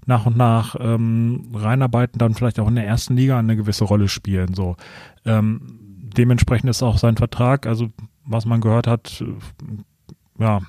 nach 0.07 0.26
und 0.26 0.37
nach 0.37 0.76
ähm, 0.78 1.50
reinarbeiten, 1.54 2.18
dann 2.18 2.35
vielleicht 2.35 2.61
auch 2.61 2.68
in 2.68 2.76
der 2.76 2.87
ersten 2.87 3.16
Liga 3.16 3.38
eine 3.38 3.57
gewisse 3.57 3.85
Rolle 3.85 4.09
spielen. 4.09 4.54
So. 4.54 4.76
Ähm, 5.25 5.61
dementsprechend 6.16 6.71
ist 6.71 6.83
auch 6.83 6.99
sein 6.99 7.16
Vertrag, 7.16 7.66
also 7.66 7.88
was 8.28 8.44
man 8.44 8.61
gehört 8.61 8.87
hat, 8.87 9.25
ja, 10.38 10.61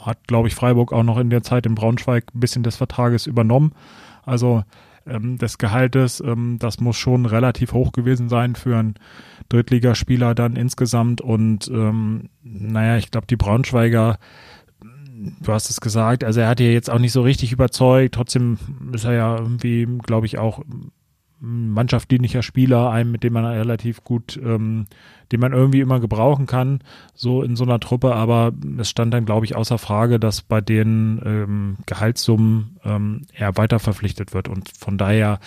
hat, 0.00 0.26
glaube 0.26 0.48
ich, 0.48 0.54
Freiburg 0.54 0.92
auch 0.92 1.02
noch 1.02 1.18
in 1.18 1.30
der 1.30 1.42
Zeit 1.42 1.66
in 1.66 1.74
Braunschweig 1.74 2.24
ein 2.34 2.40
bisschen 2.40 2.62
des 2.62 2.76
Vertrages 2.76 3.26
übernommen. 3.26 3.72
Also 4.22 4.64
ähm, 5.06 5.36
des 5.36 5.58
Gehaltes, 5.58 6.22
ähm, 6.24 6.56
das 6.58 6.80
muss 6.80 6.96
schon 6.96 7.26
relativ 7.26 7.74
hoch 7.74 7.92
gewesen 7.92 8.28
sein 8.30 8.54
für 8.54 8.78
einen 8.78 8.94
Drittligaspieler 9.50 10.34
dann 10.34 10.56
insgesamt. 10.56 11.20
Und 11.20 11.68
ähm, 11.68 12.30
naja, 12.42 12.96
ich 12.96 13.10
glaube, 13.10 13.26
die 13.26 13.36
Braunschweiger, 13.36 14.18
du 15.42 15.52
hast 15.52 15.68
es 15.68 15.82
gesagt, 15.82 16.24
also 16.24 16.40
er 16.40 16.48
hat 16.48 16.60
ja 16.60 16.66
jetzt 16.66 16.88
auch 16.88 16.98
nicht 16.98 17.12
so 17.12 17.22
richtig 17.22 17.52
überzeugt. 17.52 18.14
Trotzdem 18.14 18.58
ist 18.92 19.04
er 19.04 19.12
ja 19.12 19.36
irgendwie, 19.36 19.86
glaube 20.06 20.26
ich, 20.26 20.38
auch 20.38 20.62
mannschaftsdienlicher 21.44 22.42
Spieler, 22.42 22.90
einem, 22.90 23.12
mit 23.12 23.22
dem 23.22 23.34
man 23.34 23.44
relativ 23.44 24.02
gut, 24.02 24.40
ähm, 24.42 24.86
den 25.30 25.40
man 25.40 25.52
irgendwie 25.52 25.80
immer 25.80 26.00
gebrauchen 26.00 26.46
kann, 26.46 26.80
so 27.14 27.42
in 27.42 27.56
so 27.56 27.64
einer 27.64 27.80
Truppe. 27.80 28.14
Aber 28.14 28.52
es 28.78 28.88
stand 28.88 29.12
dann, 29.12 29.26
glaube 29.26 29.46
ich, 29.46 29.54
außer 29.54 29.78
Frage, 29.78 30.18
dass 30.18 30.42
bei 30.42 30.60
den 30.60 31.20
ähm, 31.24 31.76
Gehaltssummen 31.86 32.78
ähm, 32.84 33.22
er 33.32 33.56
weiter 33.56 33.78
verpflichtet 33.78 34.32
wird. 34.32 34.48
Und 34.48 34.70
von 34.76 34.96
daher, 34.96 35.38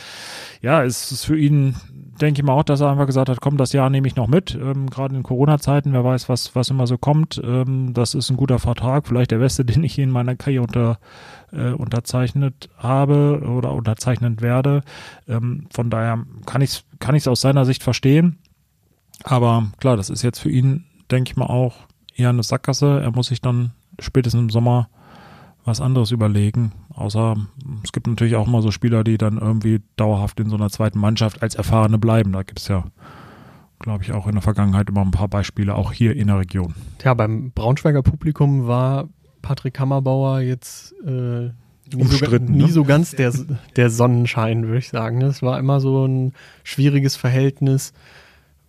ja, 0.62 0.84
ist 0.84 1.12
es 1.12 1.26
für 1.26 1.38
ihn, 1.38 1.76
denke 2.22 2.42
ich 2.42 2.46
mal 2.46 2.54
auch, 2.54 2.64
dass 2.64 2.82
er 2.82 2.90
einfach 2.90 3.06
gesagt 3.06 3.30
hat, 3.30 3.42
komm, 3.42 3.58
das 3.58 3.74
Jahr 3.74 3.90
nehme 3.90 4.08
ich 4.08 4.16
noch 4.16 4.28
mit. 4.28 4.56
Ähm, 4.56 4.90
Gerade 4.90 5.16
in 5.16 5.24
Corona-Zeiten, 5.24 5.94
wer 5.94 6.04
weiß, 6.04 6.30
was, 6.30 6.56
was 6.56 6.70
immer 6.70 6.88
so 6.88 6.98
kommt. 6.98 7.42
Ähm, 7.44 7.94
das 7.94 8.14
ist 8.14 8.30
ein 8.30 8.38
guter 8.38 8.60
Vertrag, 8.60 9.08
vielleicht 9.08 9.32
der 9.32 9.40
beste, 9.40 9.66
den 9.66 9.84
ich 9.84 9.98
in 10.00 10.12
meiner 10.12 10.36
Karriere 10.36 10.64
unter 10.64 11.00
äh, 11.52 11.72
unterzeichnet 11.72 12.70
habe 12.78 13.42
oder 13.46 13.74
unterzeichnen 13.74 14.42
werde. 14.42 14.82
Ähm, 15.28 15.68
von 15.72 15.90
daher 15.90 16.26
kann 16.46 16.62
ich 16.62 16.70
es 16.72 16.84
kann 17.00 17.16
ich's 17.16 17.28
aus 17.28 17.42
seiner 17.42 17.66
Sicht 17.66 17.84
verstehen. 17.84 18.40
Aber 19.24 19.68
klar, 19.80 19.98
das 19.98 20.10
ist 20.10 20.24
jetzt 20.24 20.40
für 20.40 20.50
ihn, 20.50 20.86
denke 21.12 21.32
ich 21.32 21.38
mal, 21.38 21.46
auch 21.46 21.76
eher 22.16 22.30
eine 22.30 22.44
Sackgasse. 22.44 23.02
Er 23.02 23.12
muss 23.12 23.28
sich 23.28 23.42
dann 23.42 23.72
spätestens 24.00 24.42
im 24.42 24.50
Sommer 24.50 24.90
was 25.68 25.82
anderes 25.82 26.12
überlegen. 26.12 26.72
Außer 26.94 27.36
es 27.84 27.92
gibt 27.92 28.08
natürlich 28.08 28.36
auch 28.36 28.48
mal 28.48 28.62
so 28.62 28.72
Spieler, 28.72 29.04
die 29.04 29.18
dann 29.18 29.38
irgendwie 29.38 29.82
dauerhaft 29.98 30.40
in 30.40 30.50
so 30.50 30.56
einer 30.56 30.70
zweiten 30.70 31.00
Mannschaft 31.00 31.44
als 31.44 31.56
Erfahrene 31.56 31.98
bleiben. 31.98 32.32
Da 32.32 32.44
gibt 32.44 32.60
es 32.60 32.68
ja, 32.70 32.86
glaube 33.80 34.04
ich, 34.04 34.14
auch 34.14 34.26
in 34.28 34.34
der 34.34 34.42
Vergangenheit 34.42 34.90
immer 34.90 35.02
ein 35.02 35.12
paar 35.12 35.28
Beispiele, 35.28 35.76
auch 35.76 35.92
hier 35.92 36.16
in 36.16 36.28
der 36.28 36.40
Region. 36.40 36.74
Ja, 37.04 37.14
beim 37.14 37.52
Braunschweiger 37.52 38.02
Publikum 38.02 38.68
war 38.68 39.10
Patrick 39.42 39.80
Hammerbauer 39.80 40.40
jetzt 40.40 40.94
äh, 41.06 41.50
nie, 41.94 42.04
so, 42.06 42.26
ne? 42.26 42.40
nie 42.40 42.70
so 42.70 42.84
ganz 42.84 43.12
der, 43.12 43.34
der 43.76 43.90
Sonnenschein, 43.90 44.64
würde 44.64 44.80
ich 44.80 44.90
sagen. 44.90 45.22
Es 45.22 45.42
war 45.42 45.60
immer 45.60 45.80
so 45.80 46.06
ein 46.06 46.34
schwieriges 46.64 47.16
Verhältnis, 47.16 47.94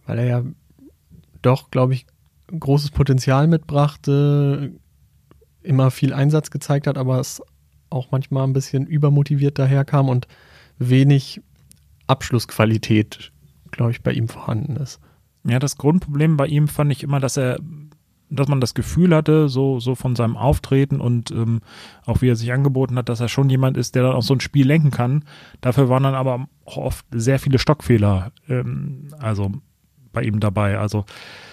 weil 0.06 0.18
er 0.18 0.26
ja 0.26 0.42
doch, 1.42 1.70
glaube 1.70 1.94
ich, 1.94 2.06
großes 2.58 2.90
Potenzial 2.90 3.46
mitbrachte, 3.46 4.72
immer 5.62 5.90
viel 5.90 6.12
Einsatz 6.12 6.50
gezeigt 6.50 6.86
hat, 6.86 6.98
aber 6.98 7.20
es 7.20 7.42
auch 7.90 8.10
manchmal 8.10 8.44
ein 8.44 8.52
bisschen 8.52 8.86
übermotiviert 8.86 9.58
daherkam 9.58 10.08
und 10.08 10.26
wenig 10.78 11.40
Abschlussqualität, 12.06 13.32
glaube 13.70 13.92
ich, 13.92 14.02
bei 14.02 14.12
ihm 14.12 14.28
vorhanden 14.28 14.76
ist. 14.76 15.00
Ja, 15.44 15.58
das 15.58 15.76
Grundproblem 15.76 16.36
bei 16.36 16.46
ihm 16.46 16.68
fand 16.68 16.92
ich 16.92 17.02
immer, 17.02 17.20
dass 17.20 17.36
er 17.36 17.58
dass 18.30 18.48
man 18.48 18.60
das 18.60 18.74
Gefühl 18.74 19.14
hatte, 19.14 19.48
so, 19.48 19.80
so 19.80 19.94
von 19.94 20.14
seinem 20.14 20.36
Auftreten 20.36 21.00
und 21.00 21.30
ähm, 21.30 21.60
auch 22.04 22.20
wie 22.20 22.28
er 22.28 22.36
sich 22.36 22.52
angeboten 22.52 22.96
hat, 22.96 23.08
dass 23.08 23.20
er 23.20 23.28
schon 23.28 23.48
jemand 23.48 23.76
ist, 23.76 23.94
der 23.94 24.02
dann 24.02 24.12
auch 24.12 24.22
so 24.22 24.34
ein 24.34 24.40
Spiel 24.40 24.66
lenken 24.66 24.90
kann. 24.90 25.24
Dafür 25.60 25.88
waren 25.88 26.02
dann 26.02 26.14
aber 26.14 26.46
auch 26.64 26.76
oft 26.76 27.06
sehr 27.10 27.38
viele 27.38 27.58
Stockfehler, 27.58 28.32
ähm, 28.48 29.08
also 29.18 29.52
bei 30.18 30.24
ihm 30.24 30.40
dabei. 30.40 30.78
Also 30.78 31.04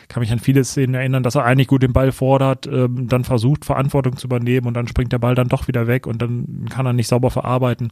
kann 0.08 0.22
mich 0.22 0.32
an 0.32 0.40
viele 0.40 0.64
Szenen 0.64 0.96
erinnern, 0.96 1.24
dass 1.24 1.36
er 1.36 1.46
eigentlich 1.46 1.68
gut 1.68 1.84
den 1.84 1.94
Ball 1.94 2.12
fordert, 2.12 2.68
ähm, 2.68 3.08
dann 3.08 3.24
versucht, 3.24 3.66
Verantwortung 3.66 4.18
zu 4.18 4.28
übernehmen 4.28 4.68
und 4.68 4.74
dann 4.76 4.88
springt 4.88 5.12
der 5.12 5.20
Ball 5.20 5.36
dann 5.36 5.48
doch 5.48 5.68
wieder 5.68 5.88
weg 5.88 6.08
und 6.08 6.22
dann 6.22 6.66
kann 6.70 6.86
er 6.86 6.94
nicht 6.94 7.08
sauber 7.08 7.32
verarbeiten. 7.32 7.92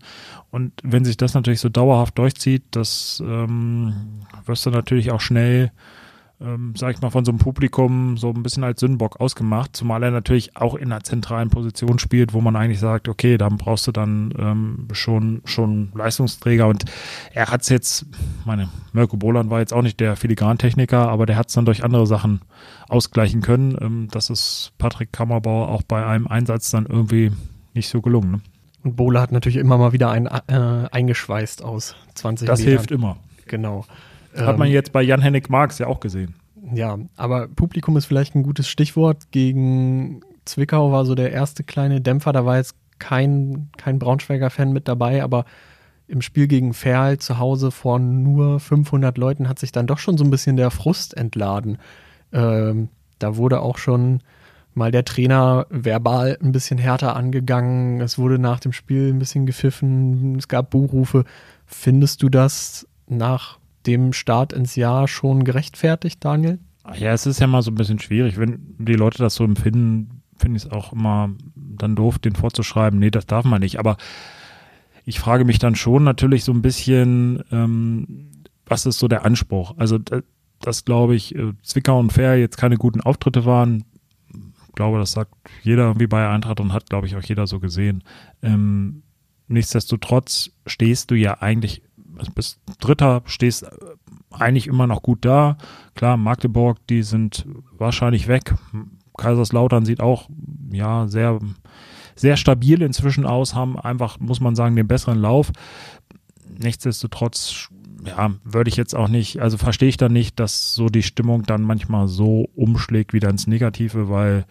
Und 0.52 0.74
wenn 0.84 1.06
sich 1.06 1.18
das 1.18 1.34
natürlich 1.34 1.60
so 1.60 1.70
dauerhaft 1.70 2.18
durchzieht, 2.18 2.64
das 2.72 3.22
ähm, 3.26 3.94
wirst 4.46 4.66
du 4.66 4.70
natürlich 4.70 5.12
auch 5.12 5.22
schnell 5.22 5.72
ähm, 6.44 6.74
sag 6.76 6.96
ich 6.96 7.02
mal, 7.02 7.10
von 7.10 7.24
so 7.26 7.32
einem 7.32 7.40
Publikum 7.40 8.18
so 8.18 8.30
ein 8.30 8.44
bisschen 8.44 8.64
als 8.64 8.80
Sündenbock 8.80 9.20
ausgemacht, 9.20 9.76
zumal 9.76 10.04
er 10.04 10.12
natürlich 10.12 10.56
auch 10.58 10.76
in 10.76 10.92
einer 10.92 11.04
zentralen 11.04 11.50
Position 11.50 12.00
spielt, 12.00 12.34
wo 12.34 12.42
man 12.42 12.56
eigentlich 12.56 12.80
sagt, 12.80 13.08
okay, 13.08 13.38
dann 13.38 13.58
brauchst 13.58 13.88
du 13.88 13.92
dann 13.92 14.34
ähm, 14.38 14.88
schon, 14.92 15.42
schon 15.46 15.92
Leistungsträger 15.96 16.68
und 16.68 16.86
er 17.34 17.50
hat 17.50 17.62
es 17.62 17.70
jetzt, 17.70 18.06
meine, 18.46 18.70
Mirko 18.92 19.18
Boland 19.18 19.50
war 19.50 19.60
jetzt 19.60 19.74
auch 19.74 19.82
nicht 19.82 20.00
der 20.00 20.16
Filigrantechniker, 20.16 21.08
aber 21.10 21.26
der 21.26 21.38
hat 21.38 21.48
es 21.48 21.54
dann 21.54 21.66
durch 21.66 21.84
andere 21.84 22.06
Sachen 22.06 22.42
ausgleichen 22.90 23.42
können. 23.42 23.78
Ähm, 23.80 24.08
das 24.12 24.30
ist 24.30 24.74
Patrick 24.78 25.14
Kammerbauer 25.14 25.70
auch 25.70 25.84
bei 25.84 26.06
einem 26.06 26.28
Einsatz 26.28 26.72
dann 26.72 26.86
irgendwie 26.86 27.32
nicht 27.74 27.90
so 27.90 28.02
gelungen. 28.02 28.32
Ne? 28.32 28.42
Und 28.84 28.96
Bohle 28.98 29.22
hat 29.22 29.32
natürlich 29.32 29.58
immer 29.58 29.78
mal 29.78 29.94
wieder 29.94 30.12
einen 30.12 30.28
äh, 30.28 30.88
eingeschweißt 30.92 31.64
aus 31.64 31.96
20 32.16 32.48
Das 32.48 32.60
Metern. 32.60 32.72
hilft 32.74 32.92
immer. 32.92 33.18
Genau. 33.48 33.86
Hat 34.36 34.58
man 34.58 34.68
Ähm, 34.68 34.74
jetzt 34.74 34.92
bei 34.92 35.02
Jan-Henrik 35.02 35.50
Marx 35.50 35.80
ja 35.80 35.88
auch 35.88 36.00
gesehen. 36.00 36.36
Ja, 36.74 36.98
aber 37.18 37.48
Publikum 37.48 37.98
ist 37.98 38.06
vielleicht 38.06 38.36
ein 38.36 38.44
gutes 38.44 38.68
Stichwort. 38.68 39.32
Gegen 39.32 40.22
Zwickau 40.46 40.92
war 40.92 41.06
so 41.06 41.16
der 41.16 41.32
erste 41.32 41.64
kleine 41.64 42.02
Dämpfer. 42.02 42.32
Da 42.34 42.46
war 42.46 42.58
jetzt 42.58 42.76
kein, 43.00 43.70
kein 43.78 44.00
Braunschweiger-Fan 44.00 44.72
mit 44.72 44.88
dabei, 44.88 45.24
aber 45.24 45.46
im 46.08 46.22
Spiel 46.22 46.48
gegen 46.48 46.74
Ferl 46.74 47.18
zu 47.18 47.40
Hause 47.40 47.72
vor 47.72 48.00
nur 48.00 48.60
500 48.60 49.18
Leuten 49.18 49.50
hat 49.50 49.60
sich 49.60 49.72
dann 49.72 49.88
doch 49.88 50.00
schon 50.00 50.18
so 50.18 50.24
ein 50.24 50.30
bisschen 50.30 50.58
der 50.58 50.72
Frust 50.72 51.16
entladen. 51.16 51.78
Ähm, 52.32 52.90
da 53.20 53.36
wurde 53.36 53.62
auch 53.62 53.78
schon 53.78 54.22
mal 54.74 54.92
der 54.92 55.06
Trainer 55.06 55.66
verbal 55.70 56.38
ein 56.42 56.52
bisschen 56.52 56.78
härter 56.78 57.16
angegangen. 57.16 58.02
Es 58.02 58.18
wurde 58.18 58.40
nach 58.40 58.60
dem 58.60 58.74
Spiel 58.74 59.14
ein 59.14 59.20
bisschen 59.20 59.46
gepfiffen. 59.46 60.36
Es 60.38 60.48
gab 60.48 60.72
Buhrufe. 60.72 61.26
Findest 61.66 62.24
du 62.24 62.30
das 62.30 62.88
nach 63.08 63.60
dem 63.86 64.14
Start 64.14 64.54
ins 64.54 64.76
Jahr 64.76 65.08
schon 65.08 65.44
gerechtfertigt, 65.44 66.24
Daniel? 66.24 66.60
Ja, 66.96 67.14
es 67.14 67.26
ist 67.26 67.40
ja 67.40 67.48
mal 67.48 67.62
so 67.62 67.72
ein 67.72 67.76
bisschen 67.76 68.00
schwierig. 68.00 68.38
Wenn 68.38 68.76
die 68.78 68.96
Leute 68.96 69.20
das 69.20 69.36
so 69.36 69.44
empfinden, 69.44 70.22
finde 70.38 70.58
ich 70.58 70.66
es 70.66 70.72
auch 70.72 70.94
immer 70.94 71.32
dann 71.56 71.96
doof, 71.96 72.20
den 72.20 72.36
vorzuschreiben, 72.36 73.00
nee, 73.00 73.12
das 73.12 73.26
darf 73.26 73.46
man 73.46 73.62
nicht. 73.62 73.80
Aber 73.80 73.98
ich 75.06 75.20
frage 75.20 75.46
mich 75.46 75.60
dann 75.60 75.76
schon 75.76 76.04
natürlich 76.04 76.44
so 76.44 76.52
ein 76.52 76.62
bisschen, 76.62 77.44
ähm, 77.52 78.32
was 78.66 78.86
ist 78.86 79.00
so 79.00 79.08
der 79.08 79.26
Anspruch? 79.26 79.76
Also 79.78 79.98
das, 79.98 80.24
das 80.60 80.86
glaube 80.86 81.16
ich, 81.16 81.36
äh, 81.36 81.54
Zwickau 81.62 82.00
und 82.00 82.12
Fair 82.12 82.38
jetzt 82.38 82.58
keine 82.58 82.78
guten 82.78 83.02
Auftritte 83.02 83.46
waren. 83.46 83.86
Ich 84.68 84.76
glaube, 84.76 84.98
das 84.98 85.12
sagt 85.12 85.34
jeder 85.62 85.84
irgendwie 85.84 86.08
bei 86.08 86.28
Eintracht 86.28 86.60
und 86.60 86.74
hat, 86.74 86.90
glaube 86.90 87.08
ich, 87.08 87.16
auch 87.16 87.24
jeder 87.24 87.48
so 87.48 87.60
gesehen. 87.60 88.04
Ähm, 88.42 89.04
nichtsdestotrotz 89.48 90.52
stehst 90.66 91.12
du 91.12 91.16
ja 91.16 91.42
eigentlich, 91.42 91.84
also 92.18 92.32
bist 92.34 92.60
Dritter, 92.80 93.22
stehst 93.26 93.64
äh, 93.64 93.70
eigentlich 94.32 94.68
immer 94.68 94.88
noch 94.88 95.02
gut 95.02 95.26
da. 95.26 95.58
Klar, 95.96 96.18
Magdeburg, 96.18 96.78
die 96.88 97.04
sind 97.04 97.46
wahrscheinlich 97.78 98.28
weg. 98.28 98.56
Kaiserslautern 99.18 99.86
sieht 99.86 100.02
auch, 100.02 100.30
ja, 100.72 101.08
sehr, 101.08 101.40
sehr 102.16 102.38
stabil 102.38 102.82
inzwischen 102.82 103.26
aus, 103.26 103.54
haben 103.54 103.80
einfach, 103.80 104.20
muss 104.20 104.40
man 104.40 104.56
sagen, 104.56 104.76
den 104.76 104.88
besseren 104.88 105.20
Lauf. 105.20 105.52
Nichtsdestotrotz, 106.58 107.70
ja, 108.06 108.32
würde 108.44 108.70
ich 108.70 108.76
jetzt 108.76 108.96
auch 108.96 109.08
nicht, 109.08 109.40
also 109.40 109.58
verstehe 109.58 109.90
ich 109.90 109.98
dann 109.98 110.14
nicht, 110.14 110.40
dass 110.40 110.74
so 110.74 110.88
die 110.88 111.04
Stimmung 111.04 111.44
dann 111.44 111.62
manchmal 111.62 112.08
so 112.08 112.50
umschlägt 112.56 113.14
wieder 113.14 113.30
ins 113.30 113.48
Negative, 113.48 114.10
weil 114.10 114.46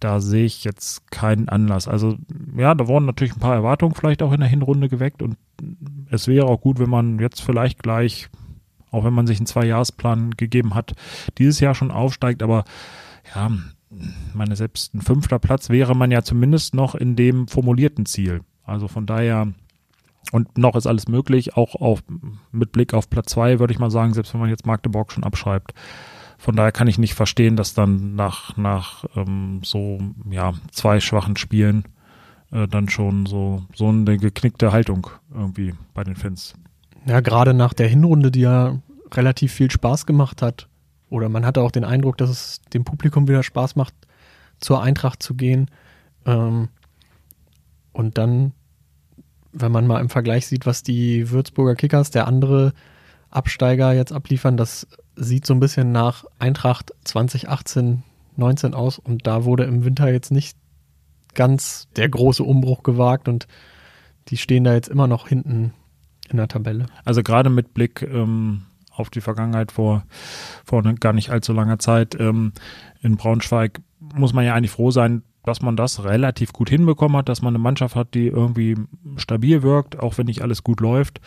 da 0.00 0.20
sehe 0.20 0.44
ich 0.44 0.64
jetzt 0.64 1.10
keinen 1.10 1.48
Anlass. 1.48 1.88
Also 1.88 2.16
ja, 2.56 2.74
da 2.74 2.86
wurden 2.86 3.06
natürlich 3.06 3.34
ein 3.34 3.40
paar 3.40 3.54
Erwartungen 3.54 3.94
vielleicht 3.94 4.22
auch 4.22 4.32
in 4.32 4.40
der 4.40 4.48
Hinrunde 4.48 4.88
geweckt 4.88 5.22
und 5.22 5.36
es 6.10 6.28
wäre 6.28 6.46
auch 6.46 6.60
gut, 6.60 6.78
wenn 6.78 6.90
man 6.90 7.18
jetzt 7.18 7.42
vielleicht 7.42 7.82
gleich, 7.82 8.28
auch 8.90 9.04
wenn 9.04 9.14
man 9.14 9.26
sich 9.26 9.38
einen 9.38 9.46
Zwei-Jahres-Plan 9.46 10.32
gegeben 10.32 10.74
hat, 10.74 10.94
dieses 11.38 11.60
Jahr 11.60 11.74
schon 11.74 11.90
aufsteigt, 11.90 12.42
aber 12.42 12.64
ja, 13.34 13.50
meine 14.34 14.56
selbst 14.56 14.94
ein 14.94 15.00
fünfter 15.00 15.38
Platz 15.38 15.70
wäre 15.70 15.94
man 15.94 16.10
ja 16.10 16.22
zumindest 16.22 16.74
noch 16.74 16.94
in 16.94 17.16
dem 17.16 17.48
formulierten 17.48 18.06
Ziel. 18.06 18.40
Also 18.64 18.88
von 18.88 19.06
daher 19.06 19.48
und 20.32 20.58
noch 20.58 20.74
ist 20.74 20.86
alles 20.86 21.06
möglich, 21.08 21.56
auch 21.56 21.76
auf, 21.76 22.02
mit 22.50 22.72
Blick 22.72 22.94
auf 22.94 23.08
Platz 23.08 23.30
zwei 23.30 23.60
würde 23.60 23.72
ich 23.72 23.78
mal 23.78 23.90
sagen, 23.90 24.12
selbst 24.12 24.34
wenn 24.34 24.40
man 24.40 24.50
jetzt 24.50 24.66
Magdeburg 24.66 25.12
schon 25.12 25.24
abschreibt. 25.24 25.72
Von 26.38 26.56
daher 26.56 26.72
kann 26.72 26.88
ich 26.88 26.98
nicht 26.98 27.14
verstehen, 27.14 27.56
dass 27.56 27.74
dann 27.74 28.14
nach, 28.14 28.56
nach 28.56 29.04
ähm, 29.14 29.60
so 29.64 30.00
ja, 30.28 30.52
zwei 30.70 31.00
schwachen 31.00 31.36
Spielen 31.36 31.84
äh, 32.52 32.68
dann 32.68 32.88
schon 32.88 33.26
so, 33.26 33.62
so 33.74 33.88
eine 33.88 34.18
geknickte 34.18 34.72
Haltung 34.72 35.08
irgendwie 35.34 35.74
bei 35.94 36.04
den 36.04 36.16
Fans. 36.16 36.54
Ja, 37.06 37.20
gerade 37.20 37.54
nach 37.54 37.72
der 37.72 37.88
Hinrunde, 37.88 38.30
die 38.30 38.40
ja 38.40 38.78
relativ 39.12 39.52
viel 39.52 39.70
Spaß 39.70 40.06
gemacht 40.06 40.42
hat. 40.42 40.68
Oder 41.08 41.28
man 41.28 41.46
hatte 41.46 41.62
auch 41.62 41.70
den 41.70 41.84
Eindruck, 41.84 42.16
dass 42.18 42.30
es 42.30 42.60
dem 42.72 42.84
Publikum 42.84 43.28
wieder 43.28 43.42
Spaß 43.42 43.76
macht, 43.76 43.94
zur 44.58 44.82
Eintracht 44.82 45.22
zu 45.22 45.34
gehen. 45.34 45.70
Ähm, 46.24 46.68
und 47.92 48.18
dann, 48.18 48.52
wenn 49.52 49.72
man 49.72 49.86
mal 49.86 50.00
im 50.00 50.10
Vergleich 50.10 50.46
sieht, 50.46 50.66
was 50.66 50.82
die 50.82 51.30
Würzburger 51.30 51.76
Kickers, 51.76 52.10
der 52.10 52.26
andere 52.26 52.72
Absteiger 53.30 53.92
jetzt 53.92 54.12
abliefern, 54.12 54.56
das 54.56 54.86
sieht 55.14 55.46
so 55.46 55.54
ein 55.54 55.60
bisschen 55.60 55.92
nach 55.92 56.24
Eintracht 56.38 56.92
2018, 57.04 58.02
19 58.36 58.74
aus. 58.74 58.98
Und 58.98 59.26
da 59.26 59.44
wurde 59.44 59.64
im 59.64 59.84
Winter 59.84 60.10
jetzt 60.12 60.30
nicht 60.32 60.58
ganz 61.36 61.86
der 61.94 62.08
große 62.08 62.42
Umbruch 62.42 62.82
gewagt 62.82 63.28
und 63.28 63.46
die 64.28 64.36
stehen 64.36 64.64
da 64.64 64.74
jetzt 64.74 64.88
immer 64.88 65.06
noch 65.06 65.28
hinten 65.28 65.72
in 66.28 66.38
der 66.38 66.48
Tabelle. 66.48 66.86
Also 67.04 67.22
gerade 67.22 67.50
mit 67.50 67.74
Blick 67.74 68.02
ähm, 68.02 68.62
auf 68.90 69.10
die 69.10 69.20
Vergangenheit 69.20 69.70
vor, 69.70 70.04
vor 70.64 70.82
ne, 70.82 70.94
gar 70.94 71.12
nicht 71.12 71.30
allzu 71.30 71.52
langer 71.52 71.78
Zeit 71.78 72.16
ähm, 72.18 72.52
in 73.00 73.16
Braunschweig 73.16 73.80
muss 74.00 74.32
man 74.32 74.44
ja 74.44 74.54
eigentlich 74.54 74.70
froh 74.70 74.90
sein, 74.90 75.22
dass 75.44 75.62
man 75.62 75.76
das 75.76 76.04
relativ 76.04 76.52
gut 76.52 76.68
hinbekommen 76.68 77.16
hat, 77.16 77.28
dass 77.28 77.40
man 77.40 77.54
eine 77.54 77.62
Mannschaft 77.62 77.94
hat, 77.94 78.14
die 78.14 78.26
irgendwie 78.26 78.76
stabil 79.16 79.62
wirkt, 79.62 79.98
auch 79.98 80.18
wenn 80.18 80.26
nicht 80.26 80.42
alles 80.42 80.64
gut 80.64 80.80
läuft 80.80 81.20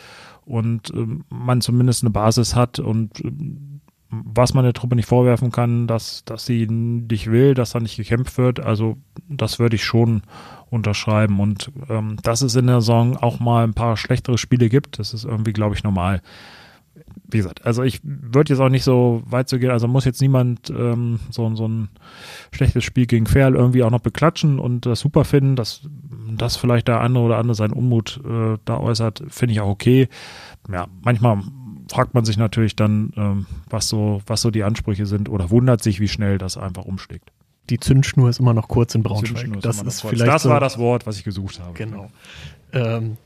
und 0.45 0.91
ähm, 0.93 1.24
man 1.30 1.62
zumindest 1.62 2.04
eine 2.04 2.10
Basis 2.10 2.56
hat 2.56 2.80
und 2.80 3.24
ähm, 3.24 3.68
was 4.12 4.54
man 4.54 4.63
der 4.63 4.74
Truppe 4.74 4.95
nicht 4.95 5.06
vorwerfen 5.06 5.52
kann, 5.52 5.86
dass, 5.86 6.24
dass 6.26 6.45
sie 6.45 6.65
nicht 6.67 7.30
will, 7.30 7.54
dass 7.54 7.72
da 7.72 7.80
nicht 7.80 7.98
gekämpft 7.98 8.38
wird. 8.38 8.60
Also 8.60 8.98
das 9.28 9.60
würde 9.60 9.76
ich 9.76 9.84
schon 9.84 10.24
unterschreiben. 10.69 11.39
Und 11.39 11.72
ähm, 11.89 12.17
dass 12.24 12.41
es 12.41 12.56
in 12.56 12.67
der 12.67 12.82
Saison 12.82 13.17
auch 13.17 13.39
mal 13.39 13.63
ein 13.63 13.74
paar 13.74 13.98
schlechtere 13.98 14.38
Spiele 14.38 14.69
gibt, 14.69 15.00
das 15.00 15.13
ist 15.13 15.26
irgendwie, 15.26 15.54
glaube 15.54 15.76
ich, 15.76 15.84
normal. 15.84 16.22
Wie 17.32 17.38
gesagt, 17.38 17.65
also 17.65 17.84
ich 17.84 18.02
würde 18.04 18.54
jetzt 18.54 18.60
auch 18.60 18.69
nicht 18.69 18.84
so 18.84 19.22
weit 19.26 19.48
zu 19.48 19.60
gehen, 19.60 19.69
also 19.69 19.88
muss 19.88 20.06
jetzt 20.06 20.22
niemand 20.22 20.72
ähm, 20.72 21.19
so, 21.30 21.54
so 21.56 21.67
ein 21.67 21.89
schlechtes 22.52 22.84
Spiel 22.84 23.06
gegen 23.06 23.28
Ferl 23.28 23.56
irgendwie 23.56 23.84
auch 23.84 23.91
noch 23.91 24.00
beklatschen 24.00 24.58
und 24.58 24.88
das 24.88 25.02
super 25.02 25.24
finden, 25.24 25.56
dass, 25.56 25.88
dass 26.36 26.56
vielleicht 26.56 26.88
der 26.88 27.02
andere 27.02 27.24
oder 27.24 27.38
andere 27.38 27.54
seinen 27.54 27.74
Unmut 27.74 28.19
äh, 28.26 28.58
da 28.65 28.80
äußert, 28.80 29.24
finde 29.30 29.54
ich 29.54 29.62
auch 29.62 29.69
okay. 29.69 30.10
Ja, 30.72 30.88
manchmal 31.04 31.43
fragt 31.89 32.13
man 32.13 32.25
sich 32.25 32.38
natürlich 32.38 32.75
dann, 32.75 33.12
ähm, 33.17 33.45
was 33.69 33.88
so, 33.88 34.21
was 34.28 34.41
so 34.41 34.52
die 34.52 34.63
Ansprüche 34.63 35.06
sind 35.06 35.30
oder 35.30 35.49
wundert 35.49 35.84
sich, 35.84 35.99
wie 35.99 36.08
schnell 36.08 36.38
das 36.38 36.58
einfach 36.58 36.86
umschlägt. 36.86 37.32
Die 37.69 37.80
Zündschnur 37.80 38.30
ist 38.30 38.39
immer 38.39 38.54
noch 38.54 38.67
kurz 38.67 38.95
in 38.95 39.04
Braunschweig. 39.04 39.41
Zündschnur 39.41 39.62
Das 39.62 39.82
ist 39.82 40.02
kurz. 40.02 40.13
vielleicht 40.13 40.32
das 40.32 40.43
so, 40.43 40.49
war 40.49 40.60
das 40.60 40.78
Wort, 40.78 41.06
was 41.06 41.17
ich 41.17 41.23
gesucht 41.23 41.60
habe. 41.60 41.73
Genau. 41.73 42.10
Ähm, 42.73 43.17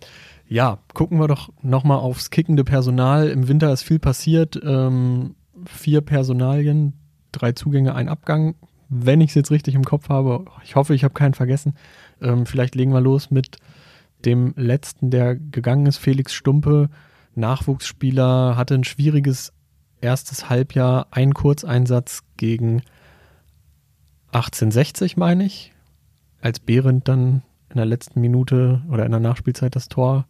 ja, 0.47 0.79
gucken 0.93 1.19
wir 1.19 1.27
doch 1.27 1.49
nochmal 1.61 1.99
aufs 1.99 2.29
kickende 2.29 2.63
Personal. 2.63 3.29
Im 3.29 3.47
Winter 3.47 3.71
ist 3.71 3.83
viel 3.83 3.99
passiert. 3.99 4.59
Ähm, 4.63 5.35
vier 5.65 6.01
Personalien, 6.01 6.93
drei 7.31 7.53
Zugänge, 7.53 7.95
ein 7.95 8.09
Abgang. 8.09 8.55
Wenn 8.89 9.21
ich 9.21 9.29
es 9.29 9.35
jetzt 9.35 9.51
richtig 9.51 9.75
im 9.75 9.85
Kopf 9.85 10.09
habe, 10.09 10.45
ich 10.63 10.75
hoffe, 10.75 10.93
ich 10.93 11.03
habe 11.03 11.13
keinen 11.13 11.33
vergessen. 11.33 11.75
Ähm, 12.21 12.45
vielleicht 12.45 12.75
legen 12.75 12.93
wir 12.93 13.01
los 13.01 13.31
mit 13.31 13.57
dem 14.25 14.53
letzten, 14.55 15.09
der 15.09 15.35
gegangen 15.35 15.85
ist, 15.85 15.97
Felix 15.97 16.33
Stumpe. 16.33 16.89
Nachwuchsspieler, 17.35 18.55
hatte 18.55 18.75
ein 18.75 18.83
schwieriges 18.83 19.53
erstes 20.01 20.49
Halbjahr, 20.49 21.07
ein 21.11 21.33
Kurzeinsatz 21.33 22.23
gegen 22.37 22.81
1860, 24.27 25.17
meine 25.17 25.45
ich, 25.45 25.73
als 26.41 26.59
Behrendt 26.59 27.07
dann 27.07 27.43
in 27.69 27.77
der 27.77 27.85
letzten 27.85 28.21
Minute 28.21 28.81
oder 28.91 29.05
in 29.05 29.11
der 29.11 29.19
Nachspielzeit 29.19 29.75
das 29.75 29.87
Tor 29.87 30.25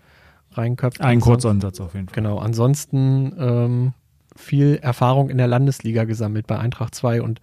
reinköpft. 0.52 1.02
Ein 1.02 1.20
Kurzansatz 1.20 1.80
auf 1.80 1.94
jeden 1.96 2.08
Fall. 2.08 2.16
Genau, 2.16 2.38
ansonsten 2.38 3.34
ähm, 3.38 3.94
viel 4.36 4.78
Erfahrung 4.82 5.30
in 5.30 5.38
der 5.38 5.48
Landesliga 5.48 6.04
gesammelt 6.06 6.48
bei 6.48 6.60
Eintracht 6.60 6.96
2 6.96 7.22
und 7.22 7.42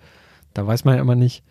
da 0.54 0.66
weiß 0.66 0.84
man 0.84 0.96
ja 0.96 1.00
immer 1.00 1.16
nicht 1.16 1.44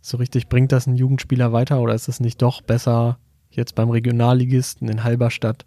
so 0.00 0.16
richtig, 0.18 0.48
bringt 0.48 0.72
das 0.72 0.86
ein 0.86 0.96
Jugendspieler 0.96 1.52
weiter 1.52 1.80
oder 1.80 1.94
ist 1.94 2.08
es 2.08 2.20
nicht 2.20 2.42
doch 2.42 2.60
besser, 2.60 3.18
jetzt 3.50 3.74
beim 3.74 3.90
Regionalligisten 3.90 4.88
in 4.88 5.04
Halberstadt 5.04 5.64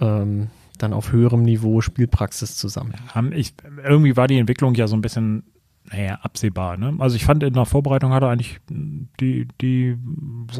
ähm, 0.00 0.48
dann 0.82 0.92
auf 0.92 1.12
höherem 1.12 1.42
Niveau 1.42 1.80
Spielpraxis 1.80 2.56
zu 2.56 2.68
sammeln. 2.68 3.00
Haben 3.14 3.32
ich, 3.32 3.54
irgendwie 3.84 4.16
war 4.16 4.28
die 4.28 4.38
Entwicklung 4.38 4.74
ja 4.74 4.86
so 4.86 4.96
ein 4.96 5.02
bisschen 5.02 5.44
naja, 5.90 6.18
absehbar. 6.22 6.76
Ne? 6.76 6.94
Also 6.98 7.16
ich 7.16 7.24
fand 7.24 7.42
in 7.42 7.54
der 7.54 7.64
Vorbereitung 7.64 8.12
hat 8.12 8.22
er 8.22 8.28
eigentlich 8.28 8.58
die, 8.68 9.48
die 9.60 9.96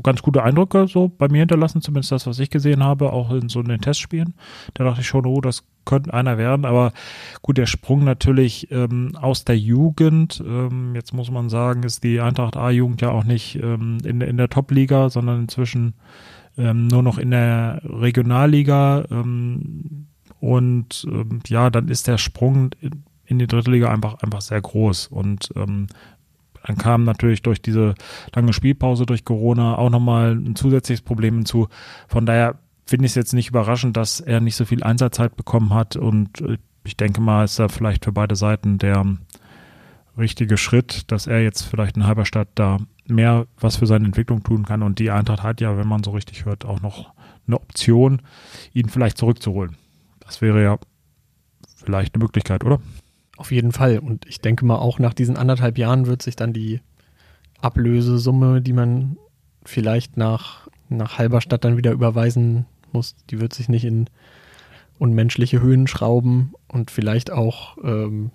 ganz 0.02 0.22
gute 0.22 0.42
Eindrücke 0.42 0.86
so 0.88 1.08
bei 1.08 1.28
mir 1.28 1.40
hinterlassen, 1.40 1.82
zumindest 1.82 2.12
das, 2.12 2.26
was 2.26 2.38
ich 2.38 2.50
gesehen 2.50 2.82
habe, 2.82 3.12
auch 3.12 3.30
in 3.30 3.48
so 3.48 3.62
den 3.62 3.80
Testspielen. 3.80 4.34
Da 4.74 4.84
dachte 4.84 5.00
ich 5.00 5.06
schon, 5.06 5.26
oh, 5.26 5.40
das 5.40 5.64
könnte 5.84 6.14
einer 6.14 6.38
werden. 6.38 6.64
Aber 6.64 6.92
gut, 7.42 7.58
der 7.58 7.66
Sprung 7.66 8.04
natürlich 8.04 8.70
ähm, 8.70 9.16
aus 9.20 9.44
der 9.44 9.58
Jugend. 9.58 10.42
Ähm, 10.46 10.94
jetzt 10.94 11.12
muss 11.12 11.30
man 11.30 11.48
sagen, 11.48 11.82
ist 11.82 12.04
die 12.04 12.20
Eintracht 12.20 12.56
A-Jugend 12.56 13.00
ja 13.00 13.10
auch 13.10 13.24
nicht 13.24 13.56
ähm, 13.62 13.98
in, 14.04 14.20
in 14.20 14.36
der 14.36 14.48
Top-Liga, 14.48 15.10
sondern 15.10 15.42
inzwischen 15.42 15.94
ähm, 16.56 16.88
nur 16.88 17.02
noch 17.02 17.18
in 17.18 17.30
der 17.30 17.80
Regionalliga. 17.84 19.04
Ähm, 19.10 20.07
und 20.40 21.06
ähm, 21.10 21.40
ja, 21.46 21.70
dann 21.70 21.88
ist 21.88 22.06
der 22.06 22.18
Sprung 22.18 22.70
in 23.24 23.38
die 23.38 23.46
dritte 23.46 23.70
Liga 23.70 23.90
einfach, 23.90 24.14
einfach 24.22 24.40
sehr 24.40 24.60
groß. 24.60 25.08
Und 25.08 25.50
ähm, 25.56 25.86
dann 26.66 26.76
kam 26.76 27.04
natürlich 27.04 27.42
durch 27.42 27.60
diese 27.60 27.94
lange 28.34 28.52
Spielpause 28.52 29.06
durch 29.06 29.24
Corona 29.24 29.76
auch 29.76 29.90
nochmal 29.90 30.32
ein 30.32 30.56
zusätzliches 30.56 31.02
Problem 31.02 31.36
hinzu. 31.36 31.68
Von 32.08 32.26
daher 32.26 32.58
finde 32.86 33.06
ich 33.06 33.12
es 33.12 33.16
jetzt 33.16 33.34
nicht 33.34 33.50
überraschend, 33.50 33.96
dass 33.96 34.20
er 34.20 34.40
nicht 34.40 34.56
so 34.56 34.64
viel 34.64 34.82
Einsatzzeit 34.82 35.36
bekommen 35.36 35.74
hat. 35.74 35.96
Und 35.96 36.40
äh, 36.40 36.58
ich 36.84 36.96
denke 36.96 37.20
mal, 37.20 37.44
ist 37.44 37.58
da 37.58 37.68
vielleicht 37.68 38.04
für 38.04 38.12
beide 38.12 38.36
Seiten 38.36 38.78
der 38.78 39.04
richtige 40.16 40.56
Schritt, 40.56 41.10
dass 41.12 41.26
er 41.26 41.42
jetzt 41.42 41.62
vielleicht 41.62 41.96
in 41.96 42.06
Halberstadt 42.06 42.48
da 42.54 42.78
mehr 43.06 43.46
was 43.58 43.76
für 43.76 43.86
seine 43.86 44.06
Entwicklung 44.06 44.42
tun 44.42 44.64
kann. 44.64 44.82
Und 44.82 44.98
die 44.98 45.10
Eintracht 45.10 45.42
hat 45.42 45.60
ja, 45.60 45.76
wenn 45.76 45.88
man 45.88 46.02
so 46.02 46.12
richtig 46.12 46.44
hört, 46.44 46.64
auch 46.64 46.80
noch 46.80 47.12
eine 47.46 47.56
Option, 47.56 48.22
ihn 48.72 48.88
vielleicht 48.88 49.18
zurückzuholen. 49.18 49.76
Das 50.28 50.42
wäre 50.42 50.62
ja 50.62 50.78
vielleicht 51.76 52.14
eine 52.14 52.22
Möglichkeit, 52.22 52.64
oder? 52.64 52.80
Auf 53.38 53.50
jeden 53.50 53.72
Fall. 53.72 53.98
Und 53.98 54.26
ich 54.26 54.40
denke 54.42 54.66
mal, 54.66 54.76
auch 54.76 54.98
nach 54.98 55.14
diesen 55.14 55.38
anderthalb 55.38 55.78
Jahren 55.78 56.06
wird 56.06 56.20
sich 56.20 56.36
dann 56.36 56.52
die 56.52 56.80
Ablösesumme, 57.62 58.60
die 58.60 58.74
man 58.74 59.16
vielleicht 59.64 60.18
nach, 60.18 60.68
nach 60.90 61.16
Halberstadt 61.16 61.64
dann 61.64 61.78
wieder 61.78 61.92
überweisen 61.92 62.66
muss, 62.92 63.16
die 63.30 63.40
wird 63.40 63.54
sich 63.54 63.70
nicht 63.70 63.84
in 63.84 64.10
unmenschliche 64.98 65.62
Höhen 65.62 65.86
schrauben 65.86 66.52
und 66.66 66.90
vielleicht 66.90 67.30
auch, 67.30 67.78
ähm, 67.82 68.30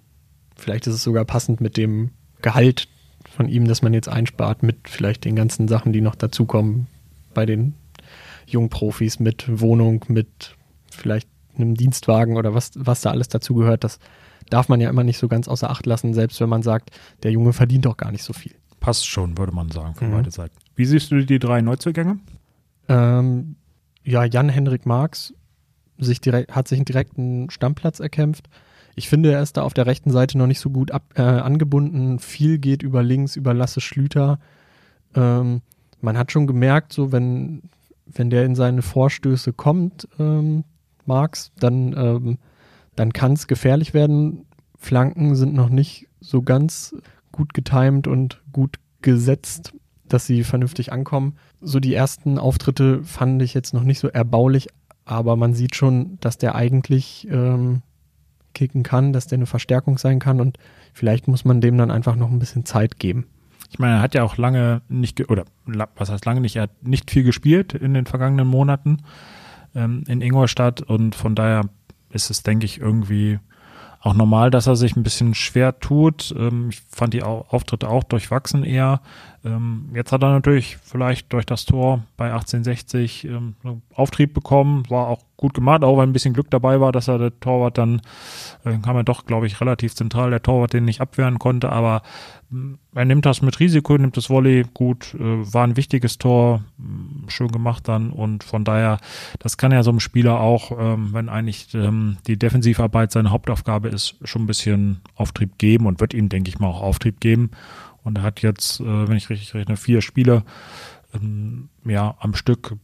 vielleicht 0.56 0.88
ist 0.88 0.96
es 0.96 1.04
sogar 1.04 1.26
passend 1.26 1.62
mit 1.62 1.78
dem 1.78 2.10
Gehalt 2.42 2.88
von 3.30 3.48
ihm, 3.48 3.68
das 3.68 3.84
man 3.84 3.94
jetzt 3.94 4.10
einspart, 4.10 4.64
mit 4.64 4.90
vielleicht 4.90 5.26
den 5.26 5.36
ganzen 5.36 5.68
Sachen, 5.68 5.94
die 5.94 6.02
noch 6.02 6.16
dazukommen 6.16 6.88
bei 7.36 7.46
den 7.46 7.76
Jungprofis, 8.48 9.20
mit 9.20 9.60
Wohnung, 9.62 10.06
mit 10.08 10.56
vielleicht 10.90 11.28
einem 11.56 11.76
Dienstwagen 11.76 12.38
oder 12.38 12.54
was, 12.54 12.72
was 12.76 13.02
da 13.02 13.12
alles 13.12 13.28
dazugehört. 13.28 13.84
Das 13.84 14.00
darf 14.50 14.70
man 14.70 14.82
ja 14.82 14.90
immer 14.90 15.04
nicht 15.04 15.18
so 15.18 15.28
ganz 15.28 15.48
außer 15.48 15.70
Acht 15.70 15.86
lassen, 15.86 16.14
selbst 16.14 16.40
wenn 16.42 16.50
man 16.50 16.64
sagt, 16.64 16.92
der 17.24 17.32
Junge 17.32 17.54
verdient 17.54 17.86
doch 17.86 17.98
gar 17.98 18.12
nicht 18.12 18.24
so 18.24 18.34
viel. 18.34 18.54
Passt 18.80 19.08
schon, 19.08 19.38
würde 19.38 19.54
man 19.54 19.72
sagen, 19.72 19.96
für 19.96 20.06
mhm. 20.06 20.12
beide 20.12 20.32
Seiten. 20.32 20.56
Wie 20.76 20.86
siehst 20.86 21.12
du 21.12 21.26
die 21.26 21.40
drei 21.40 21.62
Neuzugänge? 21.62 22.20
Ähm, 22.90 23.56
ja, 24.04 24.26
Jan-Henrik 24.26 24.86
Marx 24.86 25.34
sich 25.98 26.20
direkt, 26.22 26.56
hat 26.56 26.68
sich 26.68 26.80
einen 26.80 26.86
direkten 26.86 27.50
Stammplatz 27.50 28.00
erkämpft. 28.00 28.50
Ich 28.96 29.10
finde, 29.10 29.32
er 29.32 29.42
ist 29.42 29.58
da 29.58 29.64
auf 29.64 29.74
der 29.74 29.86
rechten 29.86 30.12
Seite 30.12 30.38
noch 30.38 30.48
nicht 30.48 30.60
so 30.60 30.70
gut 30.70 30.92
ab, 30.92 31.04
äh, 31.16 31.22
angebunden. 31.22 32.20
Viel 32.20 32.60
geht 32.60 32.84
über 32.84 33.02
links, 33.02 33.36
über 33.36 33.54
Lasse 33.54 33.82
Schlüter. 33.82 34.40
Ähm, 35.16 35.62
man 36.02 36.18
hat 36.18 36.32
schon 36.32 36.48
gemerkt, 36.48 36.94
so 36.94 37.12
wenn, 37.12 37.64
wenn 38.06 38.30
der 38.30 38.46
in 38.46 38.56
seine 38.56 38.82
Vorstöße 38.82 39.54
kommt, 39.54 40.08
ähm, 40.20 40.64
Marx, 41.08 41.52
dann 41.60 41.94
ähm, 41.98 42.38
dann 42.96 43.14
kann 43.14 43.34
es 43.34 43.48
gefährlich 43.48 43.94
werden. 43.94 44.46
Flanken 44.78 45.36
sind 45.36 45.54
noch 45.54 45.70
nicht 45.70 46.08
so 46.20 46.42
ganz 46.42 46.96
gut 47.32 47.54
getimt 47.54 48.08
und 48.08 48.42
gut 48.52 48.78
gesetzt, 49.02 49.74
dass 50.06 50.26
sie 50.26 50.44
vernünftig 50.44 50.92
ankommen. 50.92 51.38
So 51.62 51.80
die 51.80 51.94
ersten 51.94 52.38
Auftritte 52.38 53.04
fand 53.04 53.42
ich 53.42 53.54
jetzt 53.54 53.74
noch 53.74 53.84
nicht 53.84 54.00
so 54.00 54.08
erbaulich, 54.08 54.68
aber 55.06 55.36
man 55.36 55.54
sieht 55.54 55.76
schon, 55.76 56.18
dass 56.20 56.38
der 56.38 56.56
eigentlich 56.56 57.28
ähm, 57.30 57.82
kicken 58.54 58.84
kann, 58.84 59.14
dass 59.14 59.28
der 59.28 59.38
eine 59.38 59.46
Verstärkung 59.46 59.98
sein 59.98 60.20
kann 60.20 60.40
und 60.40 60.58
vielleicht 60.94 61.28
muss 61.28 61.44
man 61.44 61.62
dem 61.62 61.78
dann 61.78 61.92
einfach 61.92 62.16
noch 62.16 62.30
ein 62.30 62.40
bisschen 62.40 62.66
Zeit 62.66 63.00
geben. 63.00 63.26
Ich 63.72 63.80
meine, 63.80 63.96
er 63.96 64.02
hat 64.02 64.14
ja 64.14 64.24
auch 64.24 64.38
lange 64.38 64.82
nicht, 64.88 65.28
oder 65.32 65.46
was 65.96 66.12
heißt 66.12 66.26
lange 66.26 66.42
nicht, 66.42 66.58
er 66.58 66.64
hat 66.64 66.84
nicht 66.84 67.10
viel 67.10 67.24
gespielt 67.24 67.74
in 67.74 67.96
den 67.96 68.06
vergangenen 68.06 68.48
Monaten 68.48 69.00
ähm, 69.76 70.04
in 70.08 70.22
Ingolstadt 70.22 70.82
und 70.82 71.16
von 71.16 71.36
daher 71.36 71.62
ist 72.10 72.30
es, 72.30 72.44
denke 72.44 72.66
ich, 72.66 72.80
irgendwie 72.80 73.40
auch 74.04 74.14
normal, 74.14 74.52
dass 74.52 74.68
er 74.68 74.76
sich 74.76 74.98
ein 74.98 75.04
bisschen 75.04 75.34
schwer 75.34 75.80
tut. 75.80 76.34
Ähm, 76.38 76.70
ich 76.70 76.82
fand 76.90 77.14
die 77.14 77.24
Auftritte 77.24 77.90
auch 77.90 78.04
durchwachsen 78.04 78.66
eher. 78.66 79.02
Ähm, 79.46 79.90
jetzt 79.94 80.12
hat 80.12 80.24
er 80.24 80.32
natürlich 80.32 80.78
vielleicht 80.78 81.32
durch 81.32 81.46
das 81.46 81.66
Tor 81.66 82.04
bei 82.18 82.26
1860 82.34 83.26
ähm, 83.26 83.56
Auftrieb 83.94 84.34
bekommen, 84.34 84.90
war 84.90 85.08
auch 85.08 85.24
gut 85.44 85.54
gemacht, 85.54 85.84
auch 85.84 85.98
weil 85.98 86.08
ein 86.08 86.14
bisschen 86.14 86.34
Glück 86.34 86.50
dabei 86.50 86.80
war, 86.80 86.94
dass 86.94 87.10
er 87.10 87.18
der 87.18 87.38
Torwart 87.42 87.78
dann, 87.78 88.02
äh, 88.64 88.78
kam 88.78 88.96
er 88.96 89.04
doch, 89.04 89.26
glaube 89.26 89.46
ich, 89.46 89.60
relativ 89.60 89.94
zentral, 89.94 90.30
der 90.30 90.42
Torwart 90.42 90.72
den 90.72 90.86
nicht 90.86 91.02
abwehren 91.02 91.38
konnte, 91.38 91.70
aber 91.70 92.02
äh, 92.50 92.56
er 92.96 93.04
nimmt 93.04 93.26
das 93.26 93.42
mit 93.42 93.60
Risiko, 93.60 93.98
nimmt 93.98 94.16
das 94.16 94.30
Volley 94.30 94.64
gut, 94.74 95.14
äh, 95.16 95.20
war 95.20 95.66
ein 95.66 95.76
wichtiges 95.76 96.18
Tor, 96.18 96.64
mm, 96.78 97.28
schön 97.28 97.50
gemacht 97.50 97.90
dann 97.90 98.12
und 98.12 98.46
von 98.46 98.64
daher, 98.64 99.00
das 99.40 99.58
kann 99.58 99.74
ja 99.74 99.84
so 99.84 99.90
einem 99.90 100.00
Spieler 100.00 100.40
auch, 100.40 100.72
ähm, 100.80 101.10
wenn 101.12 101.28
eigentlich 101.28 101.74
ähm, 101.74 102.16
die 102.26 102.40
Defensivarbeit 102.40 103.12
seine 103.12 103.32
Hauptaufgabe 103.32 103.90
ist, 103.90 104.16
schon 104.24 104.44
ein 104.44 104.48
bisschen 104.48 105.02
Auftrieb 105.16 105.58
geben 105.58 105.88
und 105.88 106.00
wird 106.00 106.14
ihm, 106.14 106.30
denke 106.30 106.48
ich 106.48 106.60
mal, 106.60 106.68
auch 106.68 106.82
Auftrieb 106.82 107.20
geben. 107.20 107.52
Und 108.06 108.20
er 108.20 108.24
hat 108.24 108.42
jetzt, 108.42 108.80
äh, 108.80 109.08
wenn 109.10 109.18
ich 109.18 109.30
richtig 109.30 109.54
rechne, 109.56 109.76
vier 109.76 110.02
Spiele 110.02 110.44
ähm, 111.14 111.68
ja, 111.84 112.16
am 112.20 112.34
Stück 112.34 112.78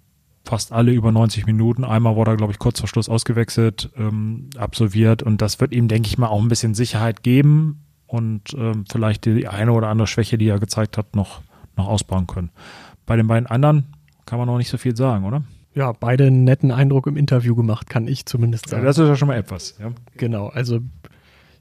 fast 0.50 0.72
alle 0.72 0.92
über 0.92 1.12
90 1.12 1.46
Minuten. 1.46 1.84
Einmal 1.84 2.16
wurde 2.16 2.32
er, 2.32 2.38
glaube 2.38 2.52
ich, 2.52 2.58
kurz 2.58 2.80
vor 2.80 2.90
Schluss 2.90 3.08
ausgewechselt, 3.08 3.92
ähm, 3.96 4.50
absolviert. 4.58 5.22
Und 5.22 5.44
das 5.44 5.60
wird 5.60 5.74
ihm, 5.74 5.88
denke 5.88 6.08
ich 6.08 6.18
mal, 6.18 6.28
auch 6.28 6.42
ein 6.42 6.48
bisschen 6.48 6.74
Sicherheit 6.74 7.22
geben 7.22 7.86
und 8.08 8.56
ähm, 8.58 8.86
vielleicht 8.92 9.26
die 9.26 9.48
eine 9.48 9.72
oder 9.74 9.90
andere 9.90 10.08
Schwäche, 10.08 10.40
die 10.40 10.48
er 10.48 10.60
gezeigt 10.60 10.98
hat, 10.98 11.16
noch, 11.16 11.42
noch 11.78 11.88
ausbauen 11.88 12.26
können. 12.26 12.50
Bei 13.06 13.16
den 13.16 13.28
beiden 13.28 13.46
anderen 13.46 13.94
kann 14.26 14.40
man 14.40 14.48
noch 14.48 14.58
nicht 14.58 14.70
so 14.70 14.78
viel 14.78 14.96
sagen, 14.96 15.24
oder? 15.26 15.44
Ja, 15.76 15.92
beide 15.92 16.26
einen 16.26 16.46
netten 16.46 16.72
Eindruck 16.72 17.06
im 17.06 17.16
Interview 17.16 17.56
gemacht, 17.56 17.88
kann 17.88 18.08
ich 18.08 18.26
zumindest 18.26 18.70
sagen. 18.70 18.82
Ja, 18.82 18.88
das 18.88 18.98
ist 18.98 19.08
ja 19.08 19.16
schon 19.16 19.28
mal 19.28 19.38
etwas. 19.38 19.76
Ja. 19.80 19.92
Genau, 20.18 20.48
also 20.48 20.80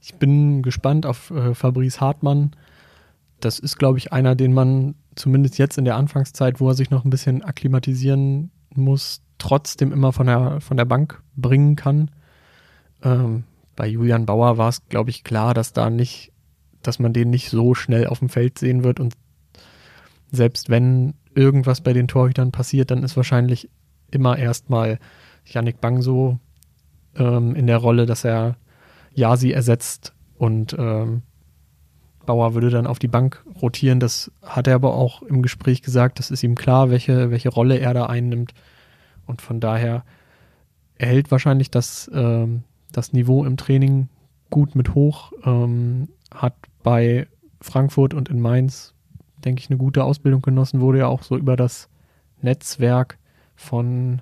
ich 0.01 0.14
bin 0.14 0.62
gespannt 0.62 1.05
auf 1.05 1.31
äh, 1.31 1.55
Fabrice 1.55 2.01
Hartmann 2.01 2.53
das 3.40 3.59
ist, 3.59 3.79
glaube 3.79 3.98
ich, 3.98 4.12
einer, 4.12 4.35
den 4.35 4.53
man 4.53 4.94
zumindest 5.14 5.59
jetzt 5.59 5.79
in 5.79 5.85
der 5.85 5.96
Anfangszeit, 5.96 6.61
wo 6.61 6.68
er 6.68 6.74
sich 6.74 6.90
noch 6.90 7.05
ein 7.05 7.11
bisschen 7.11 7.42
akklimatisieren 7.42 8.51
muss, 8.78 9.22
trotzdem 9.38 9.92
immer 9.92 10.12
von 10.12 10.26
der, 10.26 10.60
von 10.60 10.76
der 10.76 10.84
Bank 10.84 11.22
bringen 11.36 11.76
kann. 11.76 12.10
Ähm, 13.02 13.44
bei 13.76 13.86
Julian 13.86 14.26
Bauer 14.26 14.58
war 14.58 14.68
es, 14.68 14.86
glaube 14.88 15.10
ich, 15.10 15.22
klar, 15.24 15.54
dass 15.54 15.72
da 15.72 15.90
nicht, 15.90 16.32
dass 16.82 16.98
man 16.98 17.12
den 17.12 17.30
nicht 17.30 17.50
so 17.50 17.74
schnell 17.74 18.06
auf 18.06 18.18
dem 18.18 18.28
Feld 18.28 18.58
sehen 18.58 18.82
wird 18.82 19.00
und 19.00 19.14
selbst 20.30 20.68
wenn 20.68 21.14
irgendwas 21.34 21.80
bei 21.80 21.92
den 21.92 22.08
Torhütern 22.08 22.52
passiert, 22.52 22.90
dann 22.90 23.02
ist 23.02 23.16
wahrscheinlich 23.16 23.70
immer 24.10 24.36
erstmal 24.36 24.98
Yannick 25.46 25.80
Bangso 25.80 26.38
ähm, 27.14 27.54
in 27.54 27.66
der 27.66 27.78
Rolle, 27.78 28.06
dass 28.06 28.24
er 28.24 28.56
Yasi 29.14 29.52
ersetzt 29.52 30.14
und 30.36 30.74
ähm, 30.78 31.22
Bauer 32.28 32.52
würde 32.52 32.68
dann 32.68 32.86
auf 32.86 32.98
die 32.98 33.08
Bank 33.08 33.42
rotieren. 33.62 34.00
Das 34.00 34.30
hat 34.42 34.66
er 34.66 34.74
aber 34.74 34.92
auch 34.94 35.22
im 35.22 35.40
Gespräch 35.40 35.80
gesagt. 35.80 36.18
Das 36.18 36.30
ist 36.30 36.42
ihm 36.42 36.56
klar, 36.56 36.90
welche, 36.90 37.30
welche 37.30 37.48
Rolle 37.48 37.78
er 37.78 37.94
da 37.94 38.04
einnimmt. 38.04 38.52
Und 39.24 39.40
von 39.40 39.60
daher 39.60 40.04
erhält 40.98 41.30
wahrscheinlich 41.30 41.70
das, 41.70 42.10
ähm, 42.12 42.64
das 42.92 43.14
Niveau 43.14 43.46
im 43.46 43.56
Training 43.56 44.10
gut 44.50 44.74
mit 44.74 44.94
hoch. 44.94 45.32
Ähm, 45.46 46.08
hat 46.30 46.54
bei 46.82 47.26
Frankfurt 47.62 48.12
und 48.12 48.28
in 48.28 48.40
Mainz, 48.40 48.92
denke 49.42 49.62
ich, 49.62 49.70
eine 49.70 49.78
gute 49.78 50.04
Ausbildung 50.04 50.42
genossen. 50.42 50.82
Wurde 50.82 50.98
ja 50.98 51.06
auch 51.06 51.22
so 51.22 51.34
über 51.34 51.56
das 51.56 51.88
Netzwerk 52.42 53.16
von 53.56 54.20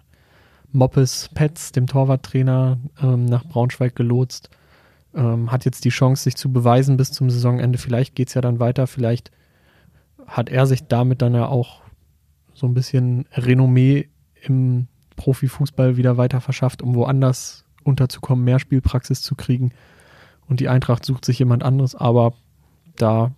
Moppes 0.70 1.28
Petz, 1.34 1.72
dem 1.72 1.88
Torwarttrainer, 1.88 2.78
ähm, 3.02 3.24
nach 3.24 3.44
Braunschweig 3.44 3.96
gelotst 3.96 4.48
ähm, 5.16 5.50
hat 5.50 5.64
jetzt 5.64 5.84
die 5.84 5.90
Chance, 5.90 6.24
sich 6.24 6.36
zu 6.36 6.52
beweisen 6.52 6.96
bis 6.96 7.10
zum 7.10 7.30
Saisonende. 7.30 7.78
Vielleicht 7.78 8.14
geht 8.14 8.28
es 8.28 8.34
ja 8.34 8.40
dann 8.40 8.60
weiter, 8.60 8.86
vielleicht 8.86 9.32
hat 10.26 10.48
er 10.48 10.66
sich 10.66 10.86
damit 10.86 11.22
dann 11.22 11.34
ja 11.34 11.46
auch 11.46 11.82
so 12.54 12.66
ein 12.66 12.74
bisschen 12.74 13.26
Renommee 13.32 14.08
im 14.42 14.88
Profifußball 15.16 15.96
wieder 15.96 16.16
weiter 16.16 16.40
verschafft, 16.40 16.82
um 16.82 16.94
woanders 16.94 17.64
unterzukommen, 17.84 18.44
mehr 18.44 18.58
Spielpraxis 18.58 19.22
zu 19.22 19.34
kriegen. 19.34 19.72
Und 20.48 20.60
die 20.60 20.68
Eintracht 20.68 21.04
sucht 21.04 21.24
sich 21.24 21.38
jemand 21.38 21.62
anderes, 21.62 21.94
aber 21.94 22.34
da 22.96 23.32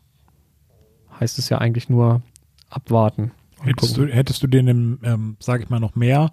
heißt 1.20 1.38
es 1.38 1.48
ja 1.48 1.58
eigentlich 1.58 1.88
nur 1.88 2.22
abwarten. 2.68 3.32
Hättest 3.60 3.96
du, 3.96 4.06
hättest 4.06 4.42
du 4.42 4.46
den, 4.46 4.98
ähm, 5.02 5.36
sage 5.40 5.64
ich 5.64 5.70
mal, 5.70 5.80
noch 5.80 5.96
mehr 5.96 6.32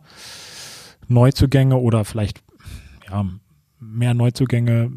Neuzugänge 1.07 1.77
oder 1.77 2.05
vielleicht 2.05 2.43
ja, 3.09 3.25
mehr 3.79 4.13
Neuzugänge 4.13 4.91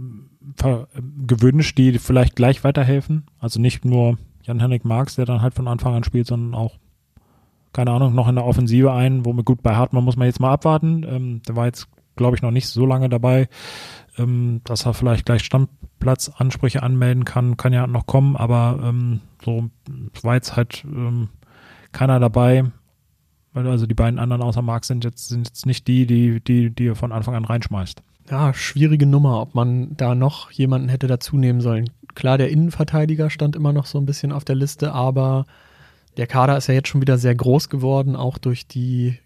gewünscht, 1.27 1.79
die 1.79 1.99
vielleicht 1.99 2.37
gleich 2.37 2.65
weiterhelfen. 2.65 3.27
Also 3.39 3.61
nicht 3.61 3.85
nur 3.85 4.19
Jan-Henrik 4.43 4.85
Marx, 4.85 5.17
der 5.17 5.27
dann 5.27 5.43
halt 5.43 5.55
von 5.55 5.69
Anfang 5.69 5.95
an 5.95 6.05
spielt, 6.05 6.27
sondern 6.27 6.55
auch, 6.55 6.79
keine 7.73 7.91
Ahnung, 7.91 8.15
noch 8.15 8.29
in 8.29 8.35
der 8.35 8.47
Offensive 8.47 8.93
ein, 8.93 9.25
womit 9.25 9.45
gut 9.45 9.63
bei 9.63 9.77
Hartmann 9.77 10.05
muss 10.05 10.17
man 10.17 10.27
jetzt 10.27 10.41
mal 10.41 10.53
abwarten. 10.53 11.05
Ähm, 11.09 11.43
der 11.47 11.57
war 11.57 11.67
jetzt, 11.67 11.89
glaube 12.17 12.37
ich, 12.37 12.43
noch 12.43 12.51
nicht 12.51 12.67
so 12.67 12.87
lange 12.87 13.09
dabei, 13.09 13.49
ähm, 14.17 14.63
dass 14.65 14.87
er 14.87 14.95
vielleicht 14.95 15.27
gleich 15.27 15.45
Stammplatzansprüche 15.45 16.83
anmelden 16.83 17.25
kann, 17.25 17.57
kann 17.57 17.73
ja 17.73 17.87
noch 17.87 18.07
kommen, 18.07 18.37
aber 18.37 18.81
ähm, 18.83 19.21
so 19.45 19.71
war 20.23 20.35
jetzt 20.35 20.57
halt 20.57 20.85
ähm, 20.85 21.29
keiner 21.93 22.19
dabei. 22.19 22.65
Also 23.55 23.87
die 23.87 23.95
beiden 23.95 24.19
anderen 24.19 24.43
außer 24.43 24.63
Marx 24.63 24.89
sind 24.89 25.05
jetzt, 25.05 25.29
sind 25.29 25.47
jetzt 25.49 25.67
nicht 25.67 25.89
die, 25.89 26.07
die, 26.07 26.41
die, 26.41 26.71
die 26.71 26.89
er 26.89 26.97
von 26.97 27.13
Anfang 27.13 27.35
an 27.35 27.45
reinschmeißt. 27.45 28.03
Ja, 28.31 28.53
schwierige 28.53 29.07
Nummer, 29.07 29.41
ob 29.41 29.55
man 29.55 29.97
da 29.97 30.15
noch 30.15 30.51
jemanden 30.51 30.89
hätte 30.89 31.07
dazu 31.07 31.37
nehmen 31.37 31.61
sollen. 31.61 31.91
Klar, 32.15 32.39
der 32.39 32.51
Innenverteidiger 32.51 33.31
stand 33.31 33.57
immer 33.57 33.73
noch 33.73 33.87
so 33.87 33.99
ein 33.99 34.07
bisschen 34.07 34.33
auf 34.33 34.45
der 34.45 34.57
Liste, 34.57 34.93
aber 34.93 35.47
der 36.17 36.27
Kader 36.27 36.57
ist 36.57 36.67
ja 36.67 36.75
jetzt 36.75 36.89
schon 36.89 37.01
wieder 37.01 37.17
sehr 37.17 37.35
groß 37.35 37.69
geworden, 37.69 38.17
auch 38.17 38.39
durch 38.39 38.67
die 38.67 39.19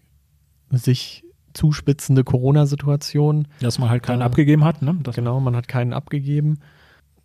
sich 0.69 1.23
zuspitzende 1.53 2.23
Corona-Situation. 2.23 3.47
Dass 3.59 3.79
man 3.79 3.89
halt 3.89 4.03
keinen 4.03 4.21
äh, 4.21 4.25
abgegeben 4.25 4.63
hat, 4.63 4.81
ne? 4.81 4.95
Das 5.03 5.15
genau, 5.15 5.39
man 5.39 5.55
hat 5.55 5.67
keinen 5.67 5.93
abgegeben. 5.93 6.59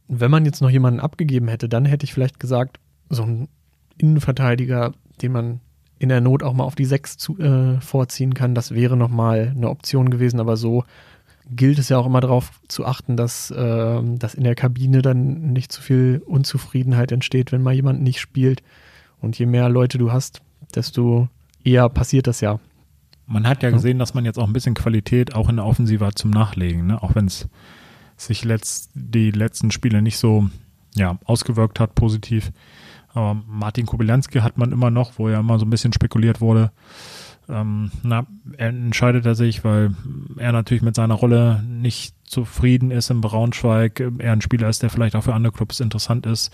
Wenn 0.07 0.31
man 0.31 0.45
jetzt 0.45 0.63
noch 0.63 0.71
jemanden 0.71 1.01
abgegeben 1.01 1.49
hätte, 1.49 1.69
dann 1.69 1.85
hätte 1.85 2.05
ich 2.05 2.15
vielleicht 2.15 2.41
gesagt, 2.41 2.79
so 3.09 3.23
ein 3.23 3.49
Innenverteidiger, 3.99 4.93
den 5.23 5.33
man 5.33 5.61
in 5.99 6.09
der 6.09 6.21
Not 6.21 6.43
auch 6.43 6.53
mal 6.55 6.65
auf 6.65 6.77
die 6.77 6.85
Sechs 6.85 7.17
zu, 7.17 7.39
äh, 7.39 7.81
vorziehen 7.81 8.35
kann, 8.35 8.55
das 8.55 8.73
wäre 8.73 8.97
nochmal 8.97 9.53
eine 9.55 9.69
Option 9.69 10.11
gewesen, 10.11 10.41
aber 10.41 10.57
so 10.57 10.85
gilt 11.51 11.79
es 11.79 11.89
ja 11.89 11.99
auch 11.99 12.07
immer 12.07 12.21
darauf 12.21 12.61
zu 12.69 12.85
achten, 12.85 13.17
dass, 13.17 13.51
äh, 13.51 14.01
dass 14.03 14.35
in 14.35 14.45
der 14.45 14.55
Kabine 14.55 15.03
dann 15.03 15.53
nicht 15.53 15.73
zu 15.73 15.81
viel 15.81 16.23
Unzufriedenheit 16.27 17.13
entsteht, 17.13 17.53
wenn 17.53 17.63
mal 17.63 17.75
jemand 17.75 18.03
nicht 18.03 18.21
spielt. 18.21 18.63
Und 19.21 19.39
je 19.39 19.47
mehr 19.47 19.69
Leute 19.69 19.99
du 19.99 20.13
hast, 20.13 20.43
desto 20.75 21.29
eher 21.65 21.89
passiert 21.89 22.27
das 22.27 22.41
ja. 22.41 22.61
Man 23.27 23.47
hat 23.47 23.63
ja 23.63 23.71
gesehen, 23.71 23.99
dass 23.99 24.15
man 24.15 24.25
jetzt 24.25 24.39
auch 24.39 24.47
ein 24.47 24.53
bisschen 24.53 24.75
Qualität 24.75 25.35
auch 25.35 25.49
in 25.49 25.57
der 25.57 25.67
Offensive 25.67 26.05
hat 26.05 26.17
zum 26.17 26.31
Nachlegen, 26.31 26.87
ne? 26.87 27.03
auch 27.03 27.15
wenn 27.15 27.27
es 27.27 27.49
sich 28.17 28.45
letzt, 28.45 28.91
die 28.95 29.31
letzten 29.31 29.71
Spiele 29.71 30.01
nicht 30.01 30.17
so 30.17 30.49
ja, 30.95 31.19
ausgewirkt 31.25 31.79
hat, 31.79 31.95
positiv. 31.95 32.51
Aber 33.13 33.35
Martin 33.47 33.87
Kubilanski 33.87 34.41
hat 34.41 34.59
man 34.59 34.73
immer 34.73 34.91
noch, 34.91 35.19
wo 35.19 35.29
ja 35.29 35.41
immer 35.41 35.59
so 35.59 35.67
ein 35.67 35.71
bisschen 35.71 35.93
spekuliert 35.93 36.41
wurde, 36.41 36.73
ähm, 37.49 37.91
na, 38.03 38.27
entscheidet 38.57 39.25
er 39.25 39.35
sich, 39.35 39.65
weil 39.65 39.95
er 40.37 40.53
natürlich 40.53 40.83
mit 40.83 40.95
seiner 40.95 41.15
Rolle 41.15 41.63
nicht 41.63 42.15
zufrieden 42.25 42.91
ist 42.91 43.11
im 43.11 43.21
Braunschweig. 43.21 44.01
Er 44.19 44.33
ein 44.33 44.43
Spieler 44.43 44.69
ist, 44.69 44.83
der 44.83 44.91
vielleicht 44.91 45.17
auch 45.17 45.25
für 45.25 45.35
andere 45.35 45.53
Clubs 45.53 45.81
interessant 45.81 46.27
ist. 46.27 46.53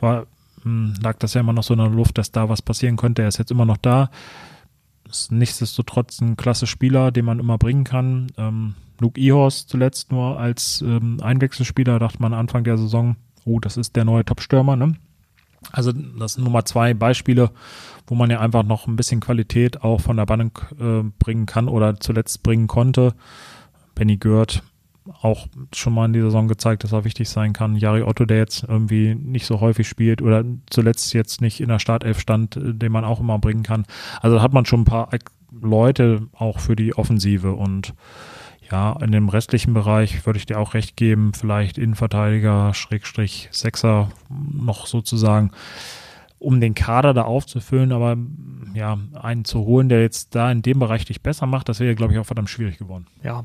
War, 0.00 0.26
hm, 0.62 0.94
lag 1.02 1.18
das 1.18 1.34
ja 1.34 1.40
immer 1.40 1.52
noch 1.52 1.64
so 1.64 1.74
in 1.74 1.80
der 1.80 1.88
Luft, 1.88 2.18
dass 2.18 2.30
da 2.30 2.48
was 2.48 2.62
passieren 2.62 2.96
könnte. 2.96 3.22
Er 3.22 3.28
ist 3.28 3.38
jetzt 3.38 3.50
immer 3.50 3.64
noch 3.64 3.76
da. 3.76 4.10
Ist 5.08 5.32
nichtsdestotrotz 5.32 6.20
ein 6.20 6.36
klasse 6.36 6.66
Spieler, 6.66 7.10
den 7.10 7.24
man 7.24 7.40
immer 7.40 7.58
bringen 7.58 7.84
kann. 7.84 8.28
Ähm, 8.36 8.74
Luke 9.00 9.20
Ihorst 9.20 9.68
zuletzt 9.68 10.12
nur 10.12 10.38
als 10.38 10.80
ähm, 10.82 11.18
Einwechselspieler, 11.20 11.98
dachte 11.98 12.22
man 12.22 12.34
Anfang 12.34 12.64
der 12.64 12.78
Saison, 12.78 13.16
oh, 13.44 13.60
das 13.60 13.76
ist 13.76 13.96
der 13.96 14.04
neue 14.04 14.24
Top-Stürmer, 14.24 14.76
ne? 14.76 14.94
Also 15.72 15.92
das 15.92 16.34
sind 16.34 16.44
Nummer 16.44 16.64
zwei 16.64 16.94
Beispiele, 16.94 17.50
wo 18.06 18.14
man 18.14 18.30
ja 18.30 18.40
einfach 18.40 18.62
noch 18.62 18.86
ein 18.86 18.96
bisschen 18.96 19.20
Qualität 19.20 19.82
auch 19.82 20.00
von 20.00 20.16
der 20.16 20.26
Bank 20.26 20.74
äh, 20.80 21.02
bringen 21.18 21.46
kann 21.46 21.68
oder 21.68 21.98
zuletzt 22.00 22.42
bringen 22.42 22.66
konnte. 22.66 23.14
Benny 23.94 24.16
Gört 24.16 24.62
auch 25.22 25.46
schon 25.72 25.94
mal 25.94 26.06
in 26.06 26.12
dieser 26.12 26.26
Saison 26.26 26.48
gezeigt, 26.48 26.84
dass 26.84 26.92
er 26.92 27.04
wichtig 27.04 27.28
sein 27.28 27.52
kann. 27.52 27.76
Jari 27.76 28.02
Otto, 28.02 28.24
der 28.24 28.38
jetzt 28.38 28.64
irgendwie 28.64 29.14
nicht 29.14 29.46
so 29.46 29.60
häufig 29.60 29.88
spielt 29.88 30.20
oder 30.20 30.44
zuletzt 30.68 31.12
jetzt 31.14 31.40
nicht 31.40 31.60
in 31.60 31.68
der 31.68 31.78
Startelf 31.78 32.20
stand, 32.20 32.56
äh, 32.56 32.74
den 32.74 32.92
man 32.92 33.04
auch 33.04 33.20
immer 33.20 33.38
bringen 33.38 33.62
kann. 33.62 33.86
Also 34.20 34.36
da 34.36 34.42
hat 34.42 34.52
man 34.52 34.66
schon 34.66 34.80
ein 34.80 34.84
paar 34.84 35.08
Leute 35.50 36.28
auch 36.32 36.58
für 36.58 36.76
die 36.76 36.94
Offensive 36.94 37.52
und 37.52 37.94
ja, 38.70 38.96
in 39.00 39.12
dem 39.12 39.28
restlichen 39.28 39.74
Bereich 39.74 40.26
würde 40.26 40.38
ich 40.38 40.46
dir 40.46 40.58
auch 40.58 40.74
recht 40.74 40.96
geben, 40.96 41.32
vielleicht 41.34 41.78
Innenverteidiger, 41.78 42.74
Schrägstrich, 42.74 43.48
Sechser 43.52 44.10
noch 44.28 44.86
sozusagen, 44.86 45.50
um 46.38 46.60
den 46.60 46.74
Kader 46.74 47.14
da 47.14 47.22
aufzufüllen, 47.22 47.92
aber 47.92 48.16
ja, 48.74 48.98
einen 49.14 49.44
zu 49.44 49.60
holen, 49.60 49.88
der 49.88 50.02
jetzt 50.02 50.34
da 50.34 50.50
in 50.50 50.62
dem 50.62 50.78
Bereich 50.78 51.04
dich 51.04 51.22
besser 51.22 51.46
macht, 51.46 51.68
das 51.68 51.80
wäre, 51.80 51.94
glaube 51.94 52.12
ich, 52.12 52.18
auch 52.18 52.26
verdammt 52.26 52.50
schwierig 52.50 52.78
geworden. 52.78 53.06
Ja, 53.22 53.44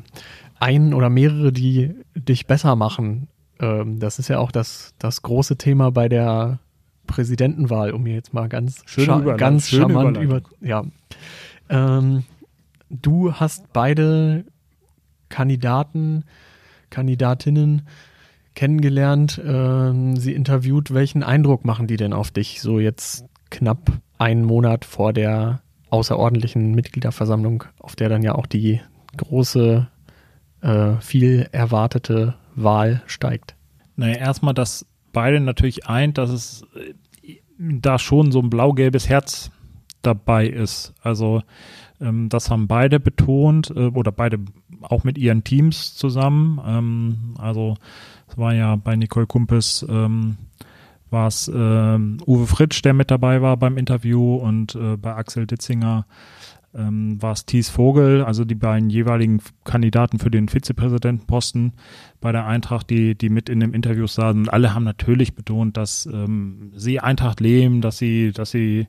einen 0.59 0.93
oder 0.93 1.09
mehrere, 1.09 1.51
die 1.51 1.95
dich 2.15 2.47
besser 2.47 2.75
machen, 2.75 3.27
ähm, 3.59 3.99
das 3.99 4.19
ist 4.19 4.27
ja 4.27 4.39
auch 4.39 4.51
das, 4.51 4.93
das 4.99 5.21
große 5.21 5.57
Thema 5.57 5.91
bei 5.91 6.09
der 6.09 6.59
Präsidentenwahl, 7.07 7.91
um 7.91 8.03
mir 8.03 8.13
jetzt 8.13 8.33
mal 8.33 8.49
ganz, 8.49 8.83
scha 8.85 9.19
ganz 9.35 9.69
charmant 9.69 10.17
über, 10.17 10.41
ja. 10.61 10.83
Ähm, 11.69 12.23
du 12.89 13.33
hast 13.33 13.71
beide 13.73 14.45
Kandidaten, 15.31 16.25
Kandidatinnen 16.91 17.87
kennengelernt, 18.53 19.39
äh, 19.39 20.15
sie 20.15 20.33
interviewt. 20.33 20.93
Welchen 20.93 21.23
Eindruck 21.23 21.65
machen 21.65 21.87
die 21.87 21.97
denn 21.97 22.13
auf 22.13 22.29
dich 22.29 22.61
so 22.61 22.79
jetzt 22.79 23.25
knapp 23.49 23.91
einen 24.19 24.45
Monat 24.45 24.85
vor 24.85 25.13
der 25.13 25.61
außerordentlichen 25.89 26.73
Mitgliederversammlung, 26.75 27.63
auf 27.79 27.95
der 27.95 28.09
dann 28.09 28.21
ja 28.21 28.35
auch 28.35 28.45
die 28.45 28.81
große, 29.17 29.87
äh, 30.61 30.93
viel 30.99 31.47
erwartete 31.51 32.35
Wahl 32.55 33.01
steigt? 33.07 33.55
Naja, 33.95 34.15
erstmal, 34.15 34.53
dass 34.53 34.85
beide 35.11 35.39
natürlich 35.39 35.87
eint, 35.87 36.17
dass 36.17 36.29
es 36.29 36.63
äh, 36.75 36.93
da 37.57 37.99
schon 37.99 38.31
so 38.31 38.39
ein 38.39 38.49
blau-gelbes 38.49 39.09
Herz 39.09 39.51
dabei 40.01 40.47
ist. 40.47 40.93
Also 41.01 41.41
ähm, 41.99 42.29
das 42.29 42.49
haben 42.49 42.67
beide 42.67 42.99
betont 42.99 43.69
äh, 43.69 43.87
oder 43.87 44.11
beide 44.11 44.39
auch 44.83 45.03
mit 45.03 45.17
ihren 45.17 45.43
Teams 45.43 45.95
zusammen. 45.95 46.59
Ähm, 46.65 47.35
also 47.37 47.75
es 48.27 48.37
war 48.37 48.53
ja 48.53 48.75
bei 48.75 48.95
Nicole 48.95 49.27
Kumpes 49.27 49.85
ähm, 49.89 50.37
war 51.09 51.27
es 51.27 51.47
äh, 51.47 51.51
Uwe 51.51 52.47
Fritsch, 52.47 52.81
der 52.83 52.93
mit 52.93 53.11
dabei 53.11 53.41
war 53.41 53.57
beim 53.57 53.77
Interview 53.77 54.35
und 54.35 54.75
äh, 54.75 54.95
bei 54.95 55.13
Axel 55.13 55.45
Ditzinger 55.45 56.05
ähm, 56.73 57.21
war 57.21 57.33
es 57.33 57.45
Thies 57.45 57.69
Vogel, 57.69 58.23
also 58.23 58.45
die 58.45 58.55
beiden 58.55 58.89
jeweiligen 58.89 59.41
Kandidaten 59.65 60.19
für 60.19 60.31
den 60.31 60.47
Vizepräsidentenposten 60.47 61.73
bei 62.21 62.31
der 62.31 62.45
Eintracht, 62.45 62.89
die, 62.89 63.15
die 63.15 63.29
mit 63.29 63.49
in 63.49 63.59
dem 63.59 63.73
Interview 63.73 64.07
saßen. 64.07 64.41
Und 64.41 64.49
alle 64.49 64.73
haben 64.73 64.85
natürlich 64.85 65.35
betont, 65.35 65.75
dass 65.75 66.05
ähm, 66.05 66.71
sie 66.75 66.99
Eintracht 66.99 67.41
leben, 67.41 67.81
dass 67.81 67.97
sie, 67.97 68.31
dass 68.31 68.51
sie 68.51 68.87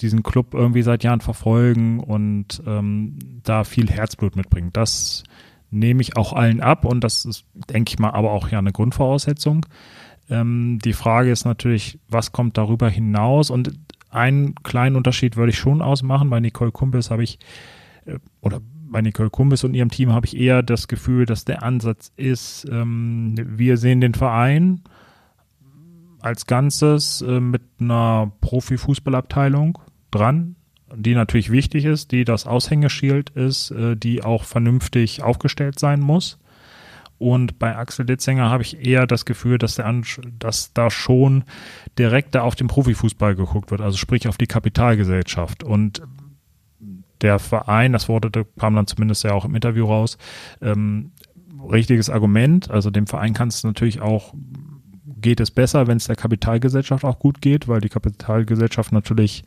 diesen 0.00 0.22
Club 0.22 0.54
irgendwie 0.54 0.82
seit 0.82 1.04
Jahren 1.04 1.20
verfolgen 1.20 2.00
und 2.00 2.62
ähm, 2.66 3.18
da 3.42 3.64
viel 3.64 3.90
Herzblut 3.90 4.36
mitbringen. 4.36 4.70
Das 4.72 5.24
nehme 5.70 6.00
ich 6.00 6.16
auch 6.16 6.32
allen 6.32 6.60
ab 6.60 6.84
und 6.84 7.04
das 7.04 7.24
ist, 7.24 7.44
denke 7.70 7.90
ich 7.90 7.98
mal, 7.98 8.10
aber 8.10 8.32
auch 8.32 8.48
ja 8.48 8.58
eine 8.58 8.72
Grundvoraussetzung. 8.72 9.66
Ähm, 10.30 10.78
die 10.84 10.92
Frage 10.92 11.30
ist 11.30 11.44
natürlich, 11.44 11.98
was 12.08 12.32
kommt 12.32 12.56
darüber 12.56 12.88
hinaus? 12.88 13.50
Und 13.50 13.72
einen 14.10 14.54
kleinen 14.56 14.96
Unterschied 14.96 15.36
würde 15.36 15.50
ich 15.50 15.58
schon 15.58 15.82
ausmachen. 15.82 16.30
Bei 16.30 16.40
Nicole 16.40 16.72
Kumpis 16.72 17.10
habe 17.10 17.24
ich, 17.24 17.38
äh, 18.06 18.18
oder 18.40 18.60
bei 18.90 19.02
Nicole 19.02 19.30
Kumpis 19.30 19.64
und 19.64 19.74
ihrem 19.74 19.90
Team 19.90 20.12
habe 20.12 20.26
ich 20.26 20.36
eher 20.36 20.62
das 20.62 20.88
Gefühl, 20.88 21.26
dass 21.26 21.44
der 21.44 21.62
Ansatz 21.62 22.10
ist, 22.16 22.66
ähm, 22.70 23.34
wir 23.36 23.76
sehen 23.76 24.00
den 24.00 24.14
Verein 24.14 24.82
als 26.20 26.46
Ganzes 26.46 27.22
äh, 27.22 27.40
mit 27.40 27.62
einer 27.80 28.32
Profifußballabteilung 28.40 29.78
dran, 30.10 30.56
die 30.94 31.14
natürlich 31.14 31.50
wichtig 31.50 31.84
ist, 31.84 32.12
die 32.12 32.24
das 32.24 32.46
Aushängeschild 32.46 33.30
ist, 33.30 33.70
äh, 33.70 33.96
die 33.96 34.22
auch 34.22 34.44
vernünftig 34.44 35.22
aufgestellt 35.22 35.78
sein 35.78 36.00
muss. 36.00 36.38
Und 37.18 37.58
bei 37.58 37.76
Axel 37.76 38.06
Ditzinger 38.06 38.48
habe 38.48 38.62
ich 38.62 38.86
eher 38.86 39.06
das 39.06 39.24
Gefühl, 39.24 39.58
dass, 39.58 39.74
der, 39.74 40.02
dass 40.38 40.72
da 40.72 40.88
schon 40.88 41.44
direkter 41.98 42.44
auf 42.44 42.54
den 42.54 42.68
Profifußball 42.68 43.34
geguckt 43.34 43.72
wird, 43.72 43.80
also 43.80 43.96
sprich 43.96 44.28
auf 44.28 44.38
die 44.38 44.46
Kapitalgesellschaft. 44.46 45.64
Und 45.64 46.02
der 47.20 47.40
Verein, 47.40 47.92
das 47.92 48.08
wurde, 48.08 48.46
kam 48.58 48.76
dann 48.76 48.86
zumindest 48.86 49.24
ja 49.24 49.32
auch 49.32 49.44
im 49.44 49.56
Interview 49.56 49.86
raus, 49.86 50.16
ähm, 50.62 51.10
richtiges 51.68 52.08
Argument. 52.08 52.70
Also 52.70 52.90
dem 52.90 53.08
Verein 53.08 53.34
kann 53.34 53.48
es 53.48 53.64
natürlich 53.64 54.00
auch, 54.00 54.32
geht 55.20 55.40
es 55.40 55.50
besser, 55.50 55.88
wenn 55.88 55.96
es 55.96 56.06
der 56.06 56.14
Kapitalgesellschaft 56.14 57.04
auch 57.04 57.18
gut 57.18 57.40
geht, 57.42 57.66
weil 57.66 57.80
die 57.80 57.88
Kapitalgesellschaft 57.88 58.92
natürlich 58.92 59.42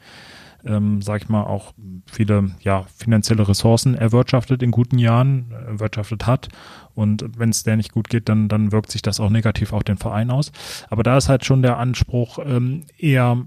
ähm, 0.65 1.01
sag 1.01 1.23
ich 1.23 1.29
mal, 1.29 1.43
auch 1.43 1.73
viele 2.05 2.51
ja, 2.61 2.85
finanzielle 2.95 3.47
Ressourcen 3.47 3.95
erwirtschaftet 3.95 4.61
in 4.61 4.71
guten 4.71 4.99
Jahren, 4.99 5.51
erwirtschaftet 5.51 6.27
hat. 6.27 6.49
Und 6.93 7.25
wenn 7.37 7.49
es 7.49 7.63
der 7.63 7.77
nicht 7.77 7.91
gut 7.91 8.09
geht, 8.09 8.29
dann, 8.29 8.47
dann 8.47 8.71
wirkt 8.71 8.91
sich 8.91 9.01
das 9.01 9.19
auch 9.19 9.29
negativ 9.29 9.73
auf 9.73 9.83
den 9.83 9.97
Verein 9.97 10.29
aus. 10.29 10.51
Aber 10.89 11.03
da 11.03 11.17
ist 11.17 11.29
halt 11.29 11.45
schon 11.45 11.61
der 11.61 11.77
Anspruch, 11.77 12.39
ähm, 12.43 12.83
eher, 12.97 13.45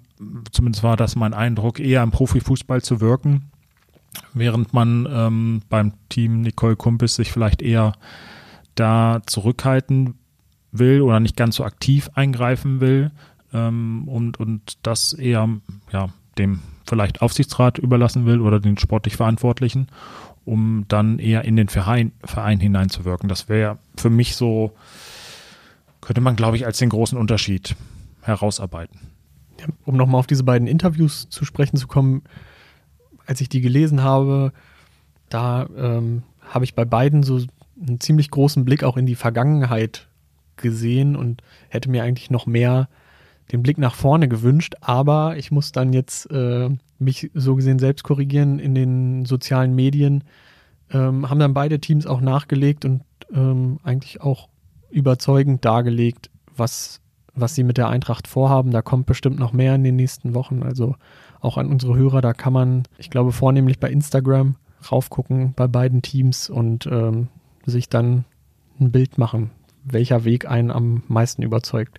zumindest 0.50 0.82
war 0.82 0.96
das 0.96 1.16
mein 1.16 1.34
Eindruck, 1.34 1.78
eher 1.78 2.02
im 2.02 2.10
Profifußball 2.10 2.82
zu 2.82 3.00
wirken, 3.00 3.50
während 4.32 4.72
man 4.72 5.06
ähm, 5.10 5.62
beim 5.68 5.92
Team 6.08 6.40
Nicole 6.40 6.76
Kumpis 6.76 7.16
sich 7.16 7.32
vielleicht 7.32 7.62
eher 7.62 7.92
da 8.74 9.20
zurückhalten 9.26 10.14
will 10.72 11.02
oder 11.02 11.20
nicht 11.20 11.36
ganz 11.36 11.56
so 11.56 11.64
aktiv 11.64 12.10
eingreifen 12.14 12.80
will 12.80 13.12
ähm, 13.52 14.08
und, 14.08 14.40
und 14.40 14.78
das 14.82 15.12
eher 15.12 15.48
ja, 15.92 16.08
dem 16.36 16.60
vielleicht 16.84 17.22
Aufsichtsrat 17.22 17.78
überlassen 17.78 18.26
will 18.26 18.40
oder 18.40 18.60
den 18.60 18.78
sportlich 18.78 19.16
Verantwortlichen, 19.16 19.88
um 20.44 20.84
dann 20.88 21.18
eher 21.18 21.44
in 21.44 21.56
den 21.56 21.68
Verein, 21.68 22.12
Verein 22.22 22.60
hineinzuwirken. 22.60 23.28
Das 23.28 23.48
wäre 23.48 23.78
für 23.96 24.10
mich 24.10 24.36
so, 24.36 24.72
könnte 26.00 26.20
man, 26.20 26.36
glaube 26.36 26.56
ich, 26.56 26.66
als 26.66 26.78
den 26.78 26.90
großen 26.90 27.18
Unterschied 27.18 27.74
herausarbeiten. 28.22 29.00
Ja, 29.60 29.66
um 29.84 29.96
nochmal 29.96 30.18
auf 30.18 30.26
diese 30.26 30.44
beiden 30.44 30.68
Interviews 30.68 31.28
zu 31.30 31.44
sprechen 31.44 31.76
zu 31.76 31.86
kommen, 31.86 32.22
als 33.26 33.40
ich 33.40 33.48
die 33.48 33.60
gelesen 33.60 34.02
habe, 34.02 34.52
da 35.30 35.66
ähm, 35.76 36.22
habe 36.42 36.64
ich 36.64 36.74
bei 36.74 36.84
beiden 36.84 37.22
so 37.22 37.40
einen 37.80 38.00
ziemlich 38.00 38.30
großen 38.30 38.64
Blick 38.64 38.84
auch 38.84 38.96
in 38.96 39.06
die 39.06 39.14
Vergangenheit 39.14 40.08
gesehen 40.56 41.16
und 41.16 41.42
hätte 41.68 41.90
mir 41.90 42.04
eigentlich 42.04 42.30
noch 42.30 42.46
mehr 42.46 42.88
den 43.52 43.62
Blick 43.62 43.78
nach 43.78 43.94
vorne 43.94 44.28
gewünscht, 44.28 44.74
aber 44.80 45.36
ich 45.36 45.50
muss 45.50 45.72
dann 45.72 45.92
jetzt 45.92 46.30
äh, 46.30 46.70
mich 46.98 47.30
so 47.34 47.54
gesehen 47.56 47.78
selbst 47.78 48.02
korrigieren 48.02 48.58
in 48.58 48.74
den 48.74 49.24
sozialen 49.26 49.74
Medien. 49.74 50.24
Ähm, 50.90 51.28
haben 51.28 51.38
dann 51.40 51.54
beide 51.54 51.80
Teams 51.80 52.06
auch 52.06 52.20
nachgelegt 52.20 52.84
und 52.84 53.02
ähm, 53.32 53.78
eigentlich 53.82 54.20
auch 54.20 54.48
überzeugend 54.90 55.64
dargelegt, 55.64 56.30
was, 56.56 57.00
was 57.34 57.54
sie 57.54 57.64
mit 57.64 57.76
der 57.76 57.88
Eintracht 57.88 58.28
vorhaben. 58.28 58.70
Da 58.70 58.82
kommt 58.82 59.06
bestimmt 59.06 59.38
noch 59.38 59.52
mehr 59.52 59.74
in 59.74 59.84
den 59.84 59.96
nächsten 59.96 60.34
Wochen. 60.34 60.62
Also 60.62 60.96
auch 61.40 61.58
an 61.58 61.68
unsere 61.68 61.96
Hörer, 61.96 62.20
da 62.20 62.32
kann 62.32 62.52
man, 62.52 62.84
ich 62.96 63.10
glaube, 63.10 63.32
vornehmlich 63.32 63.78
bei 63.78 63.90
Instagram 63.90 64.56
raufgucken 64.90 65.54
bei 65.54 65.66
beiden 65.66 66.02
Teams 66.02 66.48
und 66.48 66.86
ähm, 66.86 67.28
sich 67.66 67.88
dann 67.88 68.24
ein 68.80 68.90
Bild 68.90 69.18
machen, 69.18 69.50
welcher 69.84 70.24
Weg 70.24 70.48
einen 70.48 70.70
am 70.70 71.02
meisten 71.08 71.42
überzeugt. 71.42 71.98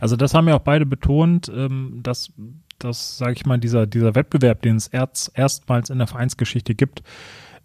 Also 0.00 0.16
das 0.16 0.34
haben 0.34 0.48
ja 0.48 0.56
auch 0.56 0.60
beide 0.60 0.86
betont, 0.86 1.50
ähm, 1.54 2.00
dass, 2.02 2.32
dass 2.78 3.18
sage 3.18 3.32
ich 3.32 3.46
mal, 3.46 3.58
dieser, 3.58 3.86
dieser 3.86 4.14
Wettbewerb, 4.14 4.62
den 4.62 4.76
es 4.76 4.88
erst, 4.88 5.32
erstmals 5.34 5.90
in 5.90 5.98
der 5.98 6.06
Vereinsgeschichte 6.06 6.74
gibt, 6.74 7.02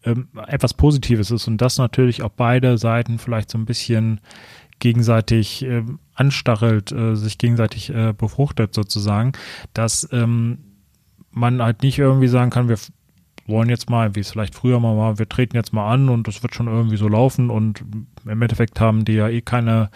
ähm, 0.03 0.27
etwas 0.47 0.73
Positives 0.73 1.31
ist 1.31 1.47
und 1.47 1.61
das 1.61 1.77
natürlich 1.77 2.21
auch 2.23 2.31
beide 2.35 2.77
Seiten 2.77 3.19
vielleicht 3.19 3.49
so 3.49 3.57
ein 3.57 3.65
bisschen 3.65 4.21
gegenseitig 4.79 5.65
äh, 5.65 5.83
anstachelt, 6.13 6.91
äh, 6.91 7.15
sich 7.15 7.37
gegenseitig 7.37 7.89
äh, 7.89 8.13
befruchtet 8.13 8.73
sozusagen, 8.73 9.33
dass 9.73 10.07
ähm, 10.11 10.59
man 11.31 11.61
halt 11.61 11.83
nicht 11.83 11.97
irgendwie 11.97 12.27
sagen 12.27 12.51
kann, 12.51 12.69
wir 12.69 12.77
wollen 13.47 13.69
jetzt 13.69 13.89
mal, 13.89 14.15
wie 14.15 14.19
es 14.19 14.31
vielleicht 14.31 14.55
früher 14.55 14.79
mal 14.79 14.97
war, 14.97 15.19
wir 15.19 15.29
treten 15.29 15.55
jetzt 15.55 15.73
mal 15.73 15.91
an 15.91 16.09
und 16.09 16.27
das 16.27 16.43
wird 16.43 16.53
schon 16.53 16.67
irgendwie 16.67 16.97
so 16.97 17.07
laufen 17.07 17.49
und 17.49 17.83
im 18.25 18.41
Endeffekt 18.41 18.79
haben 18.79 19.05
die 19.05 19.13
ja 19.13 19.29
eh 19.29 19.41
keine 19.41 19.89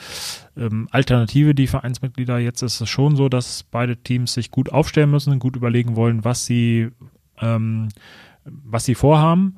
ähm, 0.57 0.87
Alternative, 0.91 1.53
die 1.53 1.67
Vereinsmitglieder. 1.67 2.39
Jetzt 2.39 2.61
ist 2.61 2.81
es 2.81 2.89
schon 2.89 3.15
so, 3.15 3.29
dass 3.29 3.63
beide 3.63 3.97
Teams 3.97 4.33
sich 4.33 4.51
gut 4.51 4.71
aufstellen 4.71 5.11
müssen, 5.11 5.39
gut 5.39 5.55
überlegen 5.55 5.95
wollen, 5.95 6.23
was 6.23 6.45
sie, 6.45 6.89
ähm, 7.39 7.89
was 8.45 8.85
sie 8.85 8.95
vorhaben 8.95 9.57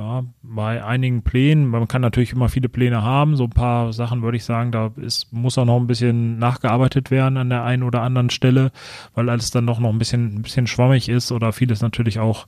ja, 0.00 0.24
bei 0.42 0.82
einigen 0.82 1.22
Plänen, 1.22 1.66
man 1.66 1.86
kann 1.86 2.00
natürlich 2.00 2.32
immer 2.32 2.48
viele 2.48 2.70
Pläne 2.70 3.02
haben, 3.02 3.36
so 3.36 3.44
ein 3.44 3.50
paar 3.50 3.92
Sachen 3.92 4.22
würde 4.22 4.38
ich 4.38 4.44
sagen, 4.44 4.72
da 4.72 4.92
ist, 4.96 5.30
muss 5.30 5.58
auch 5.58 5.66
noch 5.66 5.76
ein 5.76 5.86
bisschen 5.86 6.38
nachgearbeitet 6.38 7.10
werden 7.10 7.36
an 7.36 7.50
der 7.50 7.64
einen 7.64 7.82
oder 7.82 8.00
anderen 8.00 8.30
Stelle, 8.30 8.72
weil 9.14 9.28
alles 9.28 9.50
dann 9.50 9.66
noch, 9.66 9.78
noch 9.78 9.90
ein 9.90 9.98
bisschen, 9.98 10.36
ein 10.36 10.42
bisschen 10.42 10.66
schwammig 10.66 11.10
ist 11.10 11.32
oder 11.32 11.52
vieles 11.52 11.82
natürlich 11.82 12.18
auch 12.18 12.46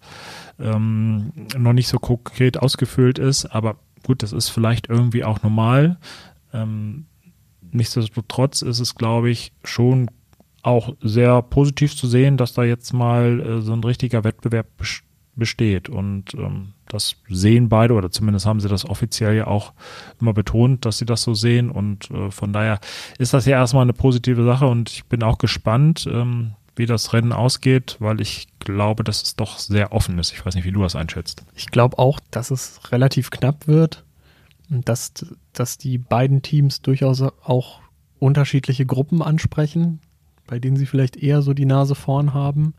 ähm, 0.58 1.32
noch 1.56 1.74
nicht 1.74 1.88
so 1.88 1.98
konkret 1.98 2.58
ausgefüllt 2.58 3.18
ist, 3.18 3.44
aber 3.46 3.76
gut, 4.02 4.22
das 4.22 4.32
ist 4.32 4.48
vielleicht 4.48 4.88
irgendwie 4.88 5.24
auch 5.24 5.42
normal. 5.42 5.98
Ähm, 6.54 7.04
nichtsdestotrotz 7.70 8.62
ist 8.62 8.80
es, 8.80 8.94
glaube 8.94 9.28
ich, 9.28 9.52
schon 9.62 10.10
auch 10.62 10.94
sehr 11.02 11.42
positiv 11.42 11.94
zu 11.96 12.06
sehen, 12.06 12.38
dass 12.38 12.54
da 12.54 12.64
jetzt 12.64 12.94
mal 12.94 13.40
äh, 13.40 13.60
so 13.60 13.74
ein 13.74 13.84
richtiger 13.84 14.24
Wettbewerb 14.24 14.68
besteht 14.78 15.11
und 15.88 16.34
ähm, 16.34 16.74
das 16.86 17.16
sehen 17.28 17.68
beide 17.68 17.94
oder 17.94 18.10
zumindest 18.10 18.44
haben 18.46 18.60
sie 18.60 18.68
das 18.68 18.84
offiziell 18.84 19.34
ja 19.34 19.46
auch 19.46 19.72
immer 20.20 20.34
betont, 20.34 20.84
dass 20.84 20.98
sie 20.98 21.06
das 21.06 21.22
so 21.22 21.32
sehen. 21.34 21.70
Und 21.70 22.10
äh, 22.10 22.30
von 22.30 22.52
daher 22.52 22.80
ist 23.18 23.32
das 23.32 23.46
ja 23.46 23.56
erstmal 23.56 23.82
eine 23.82 23.94
positive 23.94 24.44
Sache 24.44 24.66
und 24.66 24.90
ich 24.90 25.04
bin 25.06 25.22
auch 25.22 25.38
gespannt, 25.38 26.06
ähm, 26.10 26.52
wie 26.76 26.86
das 26.86 27.12
Rennen 27.12 27.32
ausgeht, 27.32 27.96
weil 27.98 28.20
ich 28.20 28.48
glaube, 28.58 29.04
dass 29.04 29.22
es 29.22 29.36
doch 29.36 29.58
sehr 29.58 29.92
offen 29.92 30.18
ist. 30.18 30.32
Ich 30.32 30.44
weiß 30.44 30.54
nicht, 30.54 30.64
wie 30.64 30.72
du 30.72 30.82
das 30.82 30.96
einschätzt. 30.96 31.44
Ich 31.54 31.66
glaube 31.66 31.98
auch, 31.98 32.20
dass 32.30 32.50
es 32.50 32.92
relativ 32.92 33.30
knapp 33.30 33.66
wird 33.66 34.04
und 34.70 34.88
dass, 34.88 35.12
dass 35.52 35.78
die 35.78 35.98
beiden 35.98 36.42
Teams 36.42 36.82
durchaus 36.82 37.22
auch 37.22 37.80
unterschiedliche 38.18 38.86
Gruppen 38.86 39.22
ansprechen, 39.22 40.00
bei 40.46 40.58
denen 40.58 40.76
sie 40.76 40.86
vielleicht 40.86 41.16
eher 41.16 41.42
so 41.42 41.54
die 41.54 41.66
Nase 41.66 41.94
vorn 41.94 42.34
haben. 42.34 42.74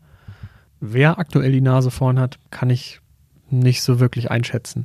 Wer 0.86 1.18
aktuell 1.18 1.50
die 1.50 1.62
Nase 1.62 1.90
vorn 1.90 2.18
hat, 2.18 2.38
kann 2.50 2.68
ich 2.68 3.00
nicht 3.48 3.80
so 3.80 4.00
wirklich 4.00 4.30
einschätzen. 4.30 4.84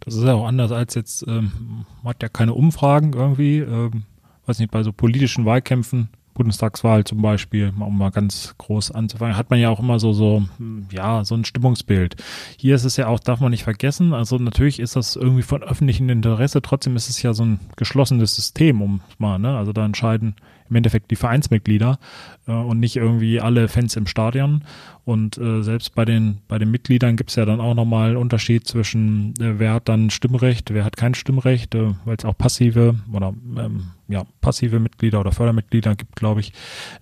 Das 0.00 0.14
ist 0.14 0.22
ja 0.22 0.34
auch 0.34 0.46
anders 0.46 0.70
als 0.70 0.94
jetzt, 0.94 1.26
ähm, 1.26 1.86
man 2.02 2.10
hat 2.10 2.22
ja 2.22 2.28
keine 2.28 2.52
Umfragen 2.52 3.14
irgendwie, 3.14 3.60
ähm, 3.60 4.02
weiß 4.44 4.58
nicht, 4.58 4.70
bei 4.70 4.82
so 4.82 4.92
politischen 4.92 5.46
Wahlkämpfen, 5.46 6.10
Bundestagswahl 6.34 7.04
zum 7.04 7.22
Beispiel, 7.22 7.72
um 7.78 7.96
mal 7.96 8.10
ganz 8.10 8.54
groß 8.58 8.90
anzufangen, 8.90 9.38
hat 9.38 9.48
man 9.48 9.60
ja 9.60 9.70
auch 9.70 9.80
immer 9.80 9.98
so, 9.98 10.12
so, 10.12 10.44
ja, 10.90 11.24
so 11.24 11.34
ein 11.36 11.46
Stimmungsbild. 11.46 12.16
Hier 12.58 12.74
ist 12.74 12.84
es 12.84 12.98
ja 12.98 13.06
auch, 13.06 13.18
darf 13.18 13.40
man 13.40 13.50
nicht 13.50 13.64
vergessen, 13.64 14.12
also 14.12 14.36
natürlich 14.36 14.78
ist 14.78 14.94
das 14.94 15.16
irgendwie 15.16 15.42
von 15.42 15.62
öffentlichem 15.62 16.10
Interesse, 16.10 16.60
trotzdem 16.60 16.96
ist 16.96 17.08
es 17.08 17.22
ja 17.22 17.32
so 17.32 17.46
ein 17.46 17.60
geschlossenes 17.76 18.36
System, 18.36 18.82
um 18.82 19.00
mal, 19.16 19.38
ne, 19.38 19.56
also 19.56 19.72
da 19.72 19.86
entscheiden 19.86 20.34
im 20.68 20.76
Endeffekt 20.76 21.10
die 21.10 21.16
Vereinsmitglieder 21.16 21.98
äh, 22.46 22.52
und 22.52 22.80
nicht 22.80 22.96
irgendwie 22.96 23.40
alle 23.40 23.68
Fans 23.68 23.96
im 23.96 24.06
Stadion. 24.06 24.64
Und 25.04 25.36
äh, 25.36 25.62
selbst 25.62 25.94
bei 25.94 26.06
den, 26.06 26.38
bei 26.48 26.58
den 26.58 26.70
Mitgliedern 26.70 27.16
gibt 27.16 27.30
es 27.30 27.36
ja 27.36 27.44
dann 27.44 27.60
auch 27.60 27.74
nochmal 27.74 28.08
einen 28.10 28.16
Unterschied 28.16 28.66
zwischen, 28.66 29.34
äh, 29.38 29.58
wer 29.58 29.74
hat 29.74 29.88
dann 29.88 30.08
Stimmrecht, 30.08 30.72
wer 30.72 30.84
hat 30.84 30.96
kein 30.96 31.14
Stimmrecht, 31.14 31.74
äh, 31.74 31.92
weil 32.06 32.16
es 32.16 32.24
auch 32.24 32.36
passive 32.36 32.94
oder 33.12 33.34
ähm, 33.58 33.88
ja, 34.08 34.24
passive 34.40 34.80
Mitglieder 34.80 35.20
oder 35.20 35.32
Fördermitglieder 35.32 35.94
gibt, 35.94 36.16
glaube 36.16 36.40
ich. 36.40 36.52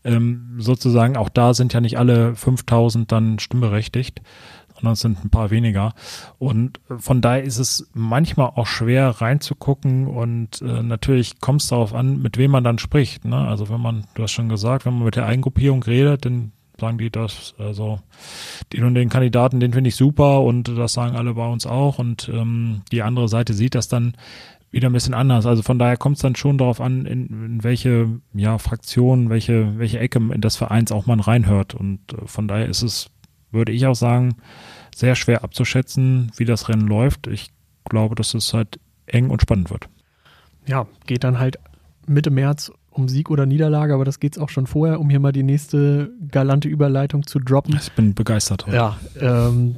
Ähm, 0.04 0.56
sozusagen 0.58 1.16
auch 1.16 1.28
da 1.28 1.54
sind 1.54 1.72
ja 1.72 1.80
nicht 1.80 1.98
alle 1.98 2.34
5000 2.34 3.10
dann 3.10 3.38
stimmberechtigt 3.38 4.20
sondern 4.82 4.92
es 4.92 5.00
sind 5.00 5.24
ein 5.24 5.30
paar 5.30 5.50
weniger. 5.50 5.94
Und 6.38 6.80
von 6.98 7.20
daher 7.20 7.42
ist 7.42 7.58
es 7.58 7.88
manchmal 7.94 8.52
auch 8.54 8.66
schwer 8.66 9.08
reinzugucken 9.08 10.06
und 10.06 10.60
äh, 10.62 10.82
natürlich 10.82 11.40
kommt 11.40 11.62
es 11.62 11.68
darauf 11.68 11.94
an, 11.94 12.20
mit 12.20 12.36
wem 12.38 12.50
man 12.50 12.64
dann 12.64 12.78
spricht. 12.78 13.24
Ne? 13.24 13.36
Also 13.36 13.68
wenn 13.68 13.80
man, 13.80 14.04
du 14.14 14.24
hast 14.24 14.32
schon 14.32 14.48
gesagt, 14.48 14.84
wenn 14.84 14.94
man 14.94 15.04
mit 15.04 15.16
der 15.16 15.26
Eigengruppierung 15.26 15.82
redet, 15.82 16.24
dann 16.24 16.52
sagen 16.80 16.98
die 16.98 17.10
das, 17.10 17.54
also 17.58 18.00
den 18.72 18.84
und 18.84 18.94
den 18.94 19.08
Kandidaten, 19.08 19.60
den 19.60 19.72
finde 19.72 19.88
ich 19.88 19.96
super 19.96 20.40
und 20.42 20.68
das 20.68 20.94
sagen 20.94 21.16
alle 21.16 21.34
bei 21.34 21.46
uns 21.46 21.64
auch 21.64 21.98
und 21.98 22.28
ähm, 22.32 22.82
die 22.90 23.02
andere 23.02 23.28
Seite 23.28 23.54
sieht 23.54 23.76
das 23.76 23.88
dann 23.88 24.14
wieder 24.72 24.88
ein 24.88 24.92
bisschen 24.92 25.14
anders. 25.14 25.46
Also 25.46 25.62
von 25.62 25.78
daher 25.78 25.96
kommt 25.96 26.16
es 26.16 26.22
dann 26.22 26.34
schon 26.34 26.58
darauf 26.58 26.80
an, 26.80 27.06
in, 27.06 27.26
in 27.26 27.62
welche 27.62 28.08
ja, 28.32 28.58
Fraktion, 28.58 29.28
welche, 29.28 29.78
welche 29.78 30.00
Ecke 30.00 30.18
in 30.18 30.40
das 30.40 30.56
Vereins 30.56 30.90
auch 30.90 31.06
man 31.06 31.20
reinhört. 31.20 31.74
Und 31.74 32.00
äh, 32.14 32.26
von 32.26 32.48
daher 32.48 32.66
ist 32.66 32.82
es, 32.82 33.10
würde 33.52 33.72
ich 33.72 33.86
auch 33.86 33.94
sagen, 33.94 34.36
sehr 34.94 35.14
schwer 35.14 35.44
abzuschätzen, 35.44 36.32
wie 36.36 36.44
das 36.44 36.68
Rennen 36.68 36.86
läuft. 36.86 37.26
Ich 37.26 37.50
glaube, 37.88 38.14
dass 38.14 38.34
es 38.34 38.52
halt 38.52 38.78
eng 39.06 39.30
und 39.30 39.42
spannend 39.42 39.70
wird. 39.70 39.88
Ja, 40.66 40.86
geht 41.06 41.24
dann 41.24 41.38
halt 41.38 41.58
Mitte 42.06 42.30
März 42.30 42.72
um 42.90 43.08
Sieg 43.08 43.30
oder 43.30 43.46
Niederlage, 43.46 43.94
aber 43.94 44.04
das 44.04 44.20
geht 44.20 44.36
es 44.36 44.42
auch 44.42 44.50
schon 44.50 44.66
vorher, 44.66 45.00
um 45.00 45.08
hier 45.08 45.20
mal 45.20 45.32
die 45.32 45.42
nächste 45.42 46.10
galante 46.30 46.68
Überleitung 46.68 47.26
zu 47.26 47.38
droppen. 47.38 47.76
Ich 47.80 47.92
bin 47.92 48.14
begeistert. 48.14 48.66
Heute. 48.66 48.76
Ja, 48.76 48.98
ähm, 49.18 49.76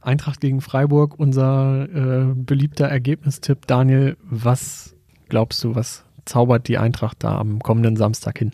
Eintracht 0.00 0.40
gegen 0.40 0.60
Freiburg, 0.60 1.18
unser 1.18 1.88
äh, 1.88 2.34
beliebter 2.34 2.86
Ergebnistipp. 2.86 3.66
Daniel, 3.66 4.16
was 4.22 4.96
glaubst 5.28 5.62
du, 5.64 5.74
was 5.74 6.04
zaubert 6.24 6.68
die 6.68 6.78
Eintracht 6.78 7.22
da 7.22 7.38
am 7.38 7.60
kommenden 7.60 7.96
Samstag 7.96 8.38
hin? 8.38 8.52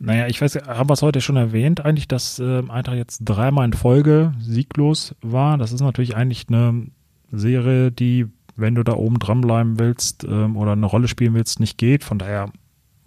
Naja, 0.00 0.28
ich 0.28 0.40
weiß, 0.40 0.56
haben 0.66 0.88
wir 0.88 0.94
es 0.94 1.02
heute 1.02 1.20
schon 1.20 1.36
erwähnt, 1.36 1.84
eigentlich, 1.84 2.06
dass 2.06 2.38
äh, 2.38 2.62
Eintracht 2.68 2.96
jetzt 2.96 3.20
dreimal 3.24 3.64
in 3.64 3.72
Folge 3.72 4.32
sieglos 4.38 5.14
war. 5.22 5.58
Das 5.58 5.72
ist 5.72 5.80
natürlich 5.80 6.16
eigentlich 6.16 6.46
eine 6.48 6.86
Serie, 7.32 7.90
die, 7.90 8.26
wenn 8.54 8.76
du 8.76 8.84
da 8.84 8.94
oben 8.94 9.18
dranbleiben 9.18 9.78
willst 9.78 10.24
ähm, 10.24 10.56
oder 10.56 10.72
eine 10.72 10.86
Rolle 10.86 11.08
spielen 11.08 11.34
willst, 11.34 11.58
nicht 11.58 11.78
geht. 11.78 12.04
Von 12.04 12.18
daher 12.18 12.52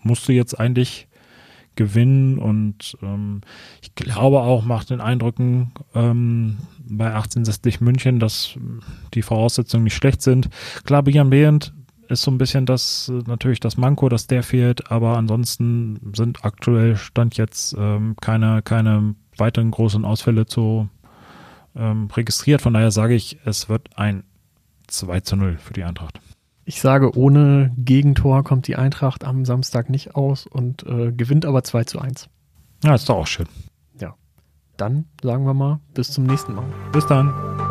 musst 0.03 0.27
du 0.27 0.33
jetzt 0.33 0.59
eigentlich 0.59 1.07
gewinnen 1.75 2.37
und 2.37 2.97
ähm, 3.01 3.41
ich 3.81 3.95
glaube 3.95 4.41
auch, 4.41 4.65
macht 4.65 4.89
den 4.89 4.99
Eindrücken 4.99 5.71
ähm, 5.95 6.57
bei 6.79 7.07
1860 7.07 7.79
München, 7.79 8.19
dass 8.19 8.57
die 9.13 9.21
Voraussetzungen 9.21 9.85
nicht 9.85 9.95
schlecht 9.95 10.21
sind. 10.21 10.49
Klar, 10.83 11.03
Björn 11.03 11.29
Behrendt 11.29 11.73
ist 12.11 12.21
so 12.21 12.31
ein 12.31 12.37
bisschen 12.37 12.65
das 12.65 13.09
äh, 13.09 13.23
natürlich 13.27 13.59
das 13.59 13.77
Manko, 13.77 14.09
dass 14.09 14.27
der 14.27 14.43
fehlt, 14.43 14.91
aber 14.91 15.17
ansonsten 15.17 16.11
sind 16.15 16.45
aktuell 16.45 16.95
stand 16.95 17.37
jetzt 17.37 17.75
ähm, 17.77 18.15
keine, 18.21 18.61
keine 18.61 19.15
weiteren 19.37 19.71
großen 19.71 20.05
Ausfälle 20.05 20.45
zu 20.45 20.89
ähm, 21.75 22.09
registriert. 22.13 22.61
Von 22.61 22.73
daher 22.73 22.91
sage 22.91 23.15
ich, 23.15 23.39
es 23.45 23.69
wird 23.69 23.97
ein 23.97 24.23
2 24.87 25.21
zu 25.21 25.35
0 25.35 25.57
für 25.57 25.73
die 25.73 25.83
Eintracht. 25.83 26.19
Ich 26.65 26.81
sage, 26.81 27.17
ohne 27.17 27.73
Gegentor 27.77 28.43
kommt 28.43 28.67
die 28.67 28.75
Eintracht 28.75 29.23
am 29.23 29.45
Samstag 29.45 29.89
nicht 29.89 30.15
aus 30.15 30.45
und 30.45 30.83
äh, 30.83 31.11
gewinnt 31.11 31.45
aber 31.45 31.63
2 31.63 31.85
zu 31.85 31.99
1. 31.99 32.29
Ja, 32.83 32.95
ist 32.95 33.09
doch 33.09 33.17
auch 33.17 33.27
schön. 33.27 33.47
Ja. 33.99 34.15
Dann 34.77 35.05
sagen 35.23 35.45
wir 35.45 35.53
mal, 35.53 35.79
bis 35.93 36.11
zum 36.11 36.25
nächsten 36.25 36.53
Mal. 36.53 36.65
Bis 36.91 37.05
dann. 37.07 37.70